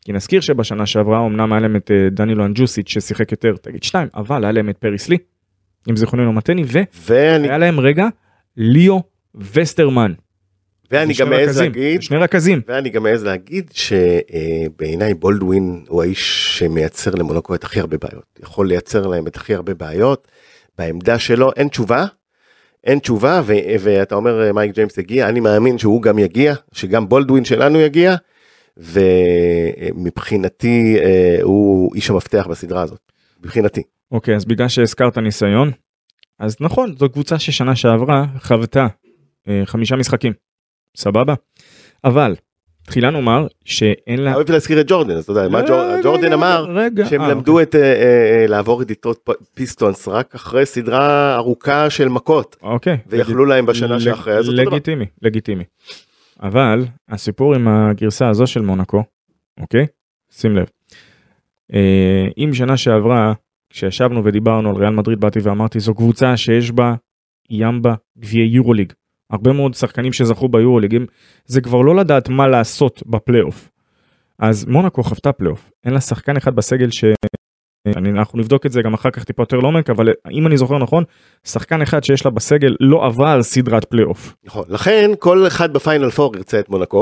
[0.06, 4.08] כי נזכיר שבשנה שעברה אמנם היה להם את אה, דנילו אנג'וסיץ' ששיחק יותר תגיד 2
[4.16, 5.18] אבל היה להם את פריס לי
[5.89, 8.08] אם זיכרוני לא מטני ואני והיה להם רגע
[8.58, 9.03] ליאו
[9.36, 10.14] וסטרמן.
[10.91, 12.62] ואני גם מעז להגיד, שני רכזים.
[12.68, 18.39] ואני גם מעז להגיד שבעיניי בולדווין הוא האיש שמייצר למונקו את הכי הרבה בעיות.
[18.43, 20.28] יכול לייצר להם את הכי הרבה בעיות.
[20.78, 22.06] בעמדה שלו אין תשובה.
[22.84, 27.45] אין תשובה ו- ואתה אומר מייק ג'יימס יגיע אני מאמין שהוא גם יגיע שגם בולדווין
[27.45, 28.16] שלנו יגיע
[28.78, 32.99] ומבחינתי אה, הוא איש המפתח בסדרה הזאת.
[33.43, 33.82] מבחינתי.
[34.11, 35.71] אוקיי אז בגלל שהזכרת ניסיון
[36.39, 38.88] אז נכון זו קבוצה ששנה שעברה חוותה
[39.47, 40.34] אה, חמישה משחקים.
[40.97, 41.34] סבבה?
[42.03, 42.36] אבל
[42.86, 44.36] תחילה נאמר שאין לה...
[44.36, 47.61] אוהב להזכיר את ג'ורדן אז אתה יודע מה רגע, ג'ורדן אמר רגע, שהם אה, למדו
[47.61, 48.91] את אה, אה, אה, לעבור את
[49.23, 52.97] פ- פיסטונס רק אחרי סדרה ארוכה של מכות אוקיי.
[53.07, 54.71] ויכלו להם בשנה שאחרי אז אותו דבר.
[54.71, 55.63] לגיטימי, לגיטימי.
[56.42, 59.04] אבל הסיפור עם הגרסה הזו של מונקו,
[59.60, 59.86] אוקיי?
[60.32, 60.66] שים לב.
[61.74, 63.34] אה, אם שנה שעברה,
[63.70, 66.96] כשישבנו ודיברנו על ריאל מדריד, באתי ואמרתי זו קבוצה שיש בה
[67.50, 68.94] ימבה גביעי יורוליג.
[69.30, 70.98] הרבה מאוד שחקנים שזכו ביורוליג,
[71.46, 73.70] זה כבר לא לדעת מה לעשות בפלייאוף.
[74.40, 77.06] אז מונקו חוותה פלייאוף, אין לה שחקן אחד בסגל ש...
[77.96, 80.78] אני, אנחנו נבדוק את זה גם אחר כך טיפה יותר לעומק, אבל אם אני זוכר
[80.78, 81.04] נכון,
[81.44, 84.36] שחקן אחד שיש לה בסגל לא עבר סדרת פלייאוף.
[84.44, 87.02] נכון לכן כל אחד בפיינל פור ירצה את מונקו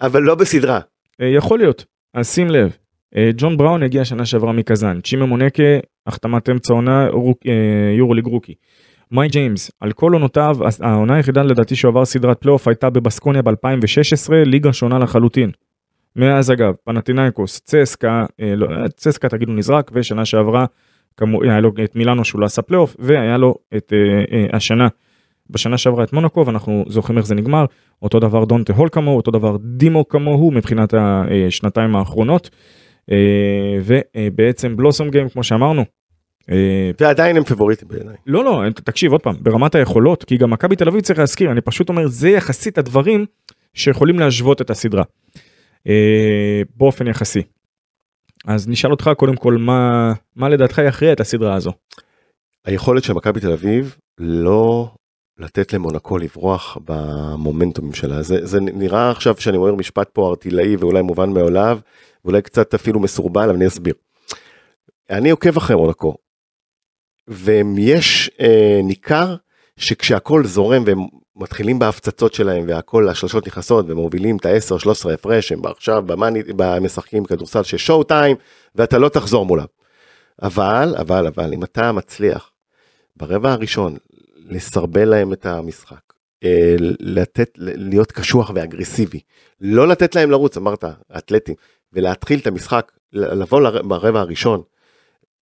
[0.00, 0.80] אבל לא בסדרה.
[1.20, 1.84] אה, יכול להיות,
[2.14, 2.76] אז שים לב,
[3.16, 5.62] אה, ג'ון בראון הגיע שנה שעברה מקזאן, צ'ימה מונקה,
[6.06, 7.52] החתמת אמצע עונה, אה,
[7.96, 8.54] יורוליג rookie.
[9.12, 14.32] מי ג'יימס, על כל עונותיו, העונה היחידה לדעתי שהוא עבר סדרת פלייאוף הייתה בבסקוניה ב-2016,
[14.46, 15.50] ליגה שונה לחלוטין.
[16.18, 20.66] מאז אגב, פנטינאיקוס, צסקה, אה, לא, אה, צסקה תגידו נזרק, ושנה שעברה,
[21.16, 24.88] כמו, היה לו את מילאנו שהוא לא עשה פלייאוף, והיה לו את אה, אה, השנה,
[25.50, 27.64] בשנה שעברה את מונקו, ואנחנו זוכרים איך זה נגמר,
[28.02, 32.50] אותו דבר דונטה הול כמוהו, אותו דבר דימו כמוהו מבחינת השנתיים האחרונות.
[33.10, 35.84] אה, ובעצם בלוסומגיים כמו שאמרנו.
[36.50, 38.14] אה, ועדיין הם פיבוריטים בעיניי.
[38.26, 41.60] לא לא תקשיב עוד פעם ברמת היכולות כי גם מכבי תל אביב צריך להזכיר אני
[41.60, 43.26] פשוט אומר זה יחסית הדברים
[43.74, 45.02] שיכולים להשוות את הסדרה.
[45.88, 47.42] אה, באופן יחסי.
[48.46, 51.72] אז נשאל אותך קודם כל מה מה לדעתך יכריע את הסדרה הזו.
[52.64, 54.90] היכולת של מכבי תל אביב לא
[55.38, 61.02] לתת למונקו לברוח במומנטומים שלה זה זה נראה עכשיו שאני אומר משפט פה ארטילאי ואולי
[61.02, 61.78] מובן מאליו
[62.24, 63.94] ואולי קצת אפילו מסורבל אבל אני אסביר.
[65.10, 66.16] אני עוקב אחרי מונקו.
[67.28, 69.36] ויש אה, ניכר
[69.76, 70.98] שכשהכל זורם והם
[71.38, 76.42] מתחילים בהפצצות שלהם והכל השלשות נכנסות ומובילים את ה-10-13 הפרש הם עכשיו במאני,
[76.80, 78.36] משחקים כדורסל של שואו טיים
[78.74, 79.66] ואתה לא תחזור מולם.
[80.42, 82.50] אבל אבל אבל אם אתה מצליח
[83.16, 83.96] ברבע הראשון
[84.36, 86.12] לסרבל להם את המשחק
[86.44, 89.20] אה, לתת להיות קשוח ואגרסיבי
[89.60, 90.84] לא לתת להם לרוץ אמרת
[91.18, 91.54] אתלטים
[91.92, 94.62] ולהתחיל את המשחק לבוא ברבע הראשון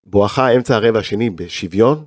[0.04, 2.04] בואכה אמצע הרבע השני בשוויון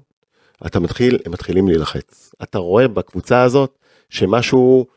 [0.66, 3.79] אתה מתחיל הם מתחילים להילחץ אתה רואה בקבוצה הזאת
[4.10, 4.88] שמשהו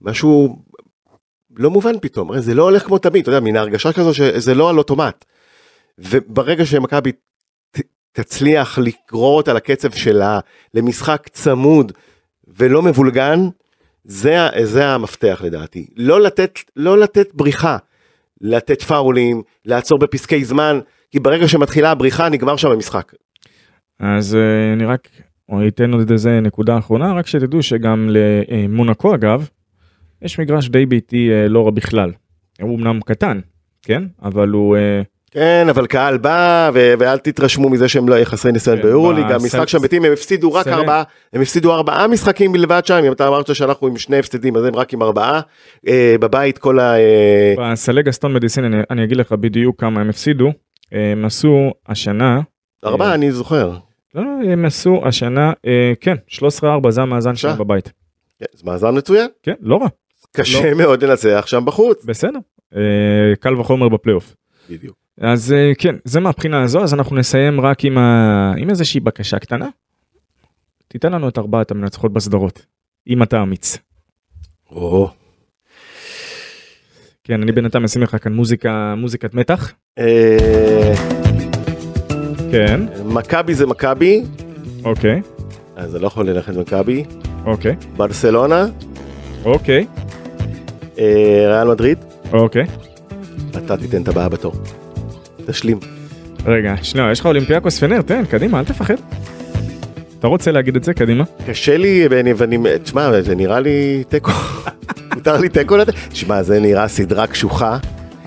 [0.00, 0.62] משהו
[1.56, 4.54] לא מובן פתאום, הרי זה לא הולך כמו תמיד, אתה יודע, מן ההרגשה כזו שזה
[4.54, 5.24] לא על אוטומט.
[5.98, 7.12] וברגע שמכבי
[8.12, 10.40] תצליח לגרור אותה לקצב שלה,
[10.74, 11.92] למשחק צמוד
[12.46, 13.38] ולא מבולגן,
[14.04, 15.86] זה, זה המפתח לדעתי.
[15.96, 17.76] לא לתת, לא לתת בריחה,
[18.40, 23.12] לתת פאולים, לעצור בפסקי זמן, כי ברגע שמתחילה הבריחה נגמר שם המשחק.
[24.00, 25.08] אז אה, אני רק
[25.68, 29.48] אתן עוד איזה נקודה אחרונה, רק שתדעו שגם למונקו אגב,
[30.22, 32.12] יש מגרש די ביתי אה, לא רע בכלל.
[32.60, 33.40] הוא אמנם קטן,
[33.82, 34.02] כן?
[34.22, 34.76] אבל הוא...
[34.76, 39.32] אה, כן, אבל קהל בא, ו- ואל תתרשמו מזה שהם לא חסרי ניסיון כן, ביורוליג,
[39.32, 40.68] המשחק שם ביתים, הם הפסידו רק.
[40.68, 44.64] ארבעה, הם הפסידו ארבעה משחקים בלבד שם, אם אתה אמרת שאנחנו עם שני הפסדים, אז
[44.64, 45.40] הם רק עם ארבעה,
[45.88, 46.96] אה, בבית כל ה...
[46.98, 50.52] אה, בסלג אסטון מדיסין אני, אני אגיד לך בדיוק כמה הם הפסידו.
[50.92, 52.40] הם עשו השנה,
[52.84, 53.72] ארבעה, אני זוכר.
[54.14, 56.14] לא, לא, הם עשו השנה, אה, כן,
[56.86, 57.64] 13-4 זה המאזן שלהם בבקשה.
[57.64, 57.92] בבית.
[58.38, 59.88] כן, זה מאזן מצוין, כן, לא רע,
[60.32, 62.04] קשה מאוד לנצח שם בחוץ.
[62.04, 62.38] בסדר.
[62.76, 62.80] אה,
[63.40, 64.34] קל וחומר בפלייאוף.
[64.70, 64.96] בדיוק.
[65.20, 68.52] אז אה, כן, זה מהבחינה הזו, אז אנחנו נסיים רק עם, ה...
[68.56, 69.68] עם איזושהי בקשה קטנה.
[70.88, 72.66] תיתן לנו את ארבעת המנצחות בסדרות,
[73.08, 73.78] אם אתה אמיץ.
[74.70, 75.10] או,
[77.24, 79.72] כן, אני בינתיים אשים לך כאן מוזיקה, מוזיקת מתח.
[79.98, 81.27] אה,
[82.50, 84.24] כן, מכבי זה מכבי,
[84.84, 85.22] אוקיי,
[85.76, 87.04] אז אני לא יכול ללכת מכבי,
[87.46, 88.66] אוקיי, ברסלונה,
[89.44, 89.86] אוקיי,
[90.98, 91.98] אה, ריאל מדריד,
[92.32, 92.66] אוקיי.
[93.50, 94.52] אתה תיתן את הבאה בתור.
[95.46, 95.78] תשלים.
[96.46, 98.94] רגע, שנייה, יש לך אולימפיאקוס פנר, תן, קדימה, אל תפחד.
[100.18, 101.24] אתה רוצה להגיד את זה, קדימה?
[101.46, 104.32] קשה לי, ואני, ואני, תשמע, זה נראה לי תיקו.
[105.14, 105.94] מותר לי תיקו לתת?
[106.08, 107.78] תשמע, זה נראה סדרה קשוחה.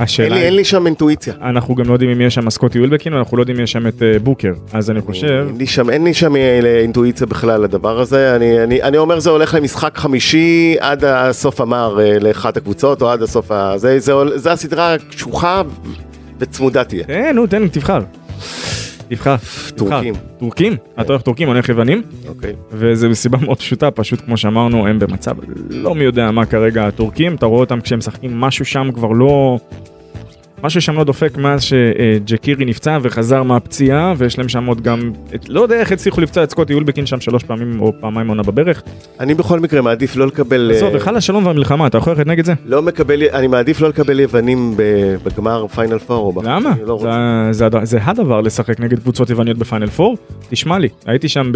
[0.02, 1.34] השאלה אין לי שם אינטואיציה.
[1.42, 3.88] אנחנו גם לא יודעים אם יש שם סקוטי אולבקין, ואנחנו לא יודעים אם יש שם
[3.88, 5.48] את אה, בוקר, אז אני חושב,
[5.90, 8.36] אין לי שם, אה, אינטואיציה בכלל לדבר הזה.
[8.84, 13.52] אני, אומר זה הולך למשחק חמישי עד הסוף המר אה, לאחת הקבוצות, או עד הסוף
[13.52, 13.74] ה...
[13.78, 15.62] זה, הסדרה קשוחה
[16.40, 17.04] וצמודה תהיה.
[17.10, 18.00] אה, נו, תן, תבחר.
[19.16, 19.36] תבחר.
[19.76, 20.14] טורקים.
[20.40, 20.76] טורקים?
[21.02, 22.54] אתה הולך טורקים, אני הולך יוונים, אוקיי.
[22.72, 25.36] וזה מסיבה מאוד פשוטה, פשט כמו שאמרנו, הם במצב
[25.70, 29.60] לא מי יודע מה כרגע הטורקים, אתה רואה אותם כשהם משחקים, משהו שם כבר לא...
[30.64, 35.50] משהו שם לא דופק מאז שג'קירי נפצע וחזר מהפציעה, ויש להם שם עוד גם, את,
[35.50, 38.84] לא יודע איך הצליחו לפצוע את סקוטי אולבקין שם שלוש פעמים או פעמיים עונה בברך.
[39.20, 40.72] אני בכל מקרה מעדיף לא לקבל...
[40.76, 42.54] עזוב, אה, היכל השלום והמלחמה, אתה יכול ללכת נגד זה?
[42.66, 44.74] לא מקבל, אני מעדיף לא לקבל יוונים
[45.24, 46.42] בגמר פיינל פור.
[46.44, 46.74] למה?
[46.86, 47.00] לא.
[47.52, 50.18] זה, זה, זה הדבר לשחק נגד קבוצות יווניות בפיינל פור.
[50.50, 51.52] תשמע לי, הייתי שם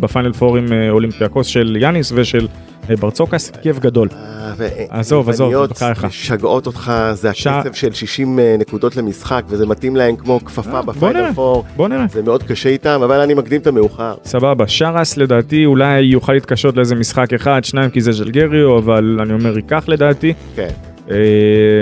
[0.00, 2.46] בפיינל פור עם אה, אולימפיאקוס של יאניס ושל
[2.94, 4.08] ברצוקאס, כיף גדול.
[4.12, 4.52] אה,
[4.88, 6.04] עזוב, עזוב, בחייך.
[6.04, 10.82] משגעות אותך, זה הקצב של 60 אה, נקודות למשחק, וזה מתאים להם כמו כפפה אה,
[10.82, 11.32] בפיינל.
[11.34, 11.64] פור.
[11.76, 12.06] בוא נראה.
[12.10, 14.14] זה מאוד קשה איתם, אבל אני מקדים את המאוחר.
[14.24, 19.32] סבבה, שראס לדעתי אולי יוכל להתקשות לאיזה משחק אחד, שניים כי זה ז'לגיריס, אבל אני
[19.32, 20.32] אומר ייקח לדעתי.
[20.56, 20.68] כן.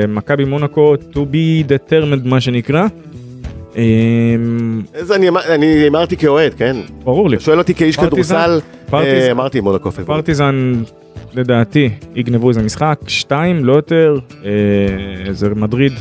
[0.08, 2.86] מכבי מונקו to be determined מה שנקרא.
[3.76, 3.82] אה,
[5.00, 6.76] זה אני אמר- אני הימרתי כאוהד, כן?
[7.04, 7.40] ברור לי.
[7.40, 8.60] שואל אותי כאיש כדורסל.
[8.94, 10.18] אה, אמרתי מונקו פייבוריט.
[10.24, 10.72] פרטיזן
[11.34, 14.50] לדעתי יגנבו איזה משחק, שתיים, לא יותר, אה,
[15.32, 15.92] זה מדריד.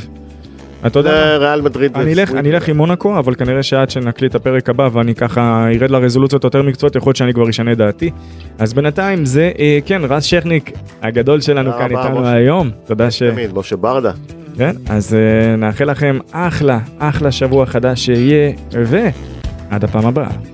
[0.86, 1.96] אתה יודע, ריאל מדריד.
[1.96, 6.44] אני אלך, עם מונקו, אבל כנראה שעד שנקליט את הפרק הבא ואני ככה ארד לרזולוציות
[6.44, 8.10] יותר מקצועיות, יכול להיות שאני כבר אשנה דעתי.
[8.58, 10.70] אז בינתיים זה, אה, כן, רז שכניק
[11.02, 12.26] הגדול שלנו כאן איתנו.
[12.26, 12.70] היום.
[12.86, 13.22] תודה ש...
[13.22, 14.12] תמיד, משה ברדה.
[14.58, 20.53] כן, אז אה, נאחל לכם אחלה, אחלה שבוע חדש שיהיה, ועד הפעם הבאה.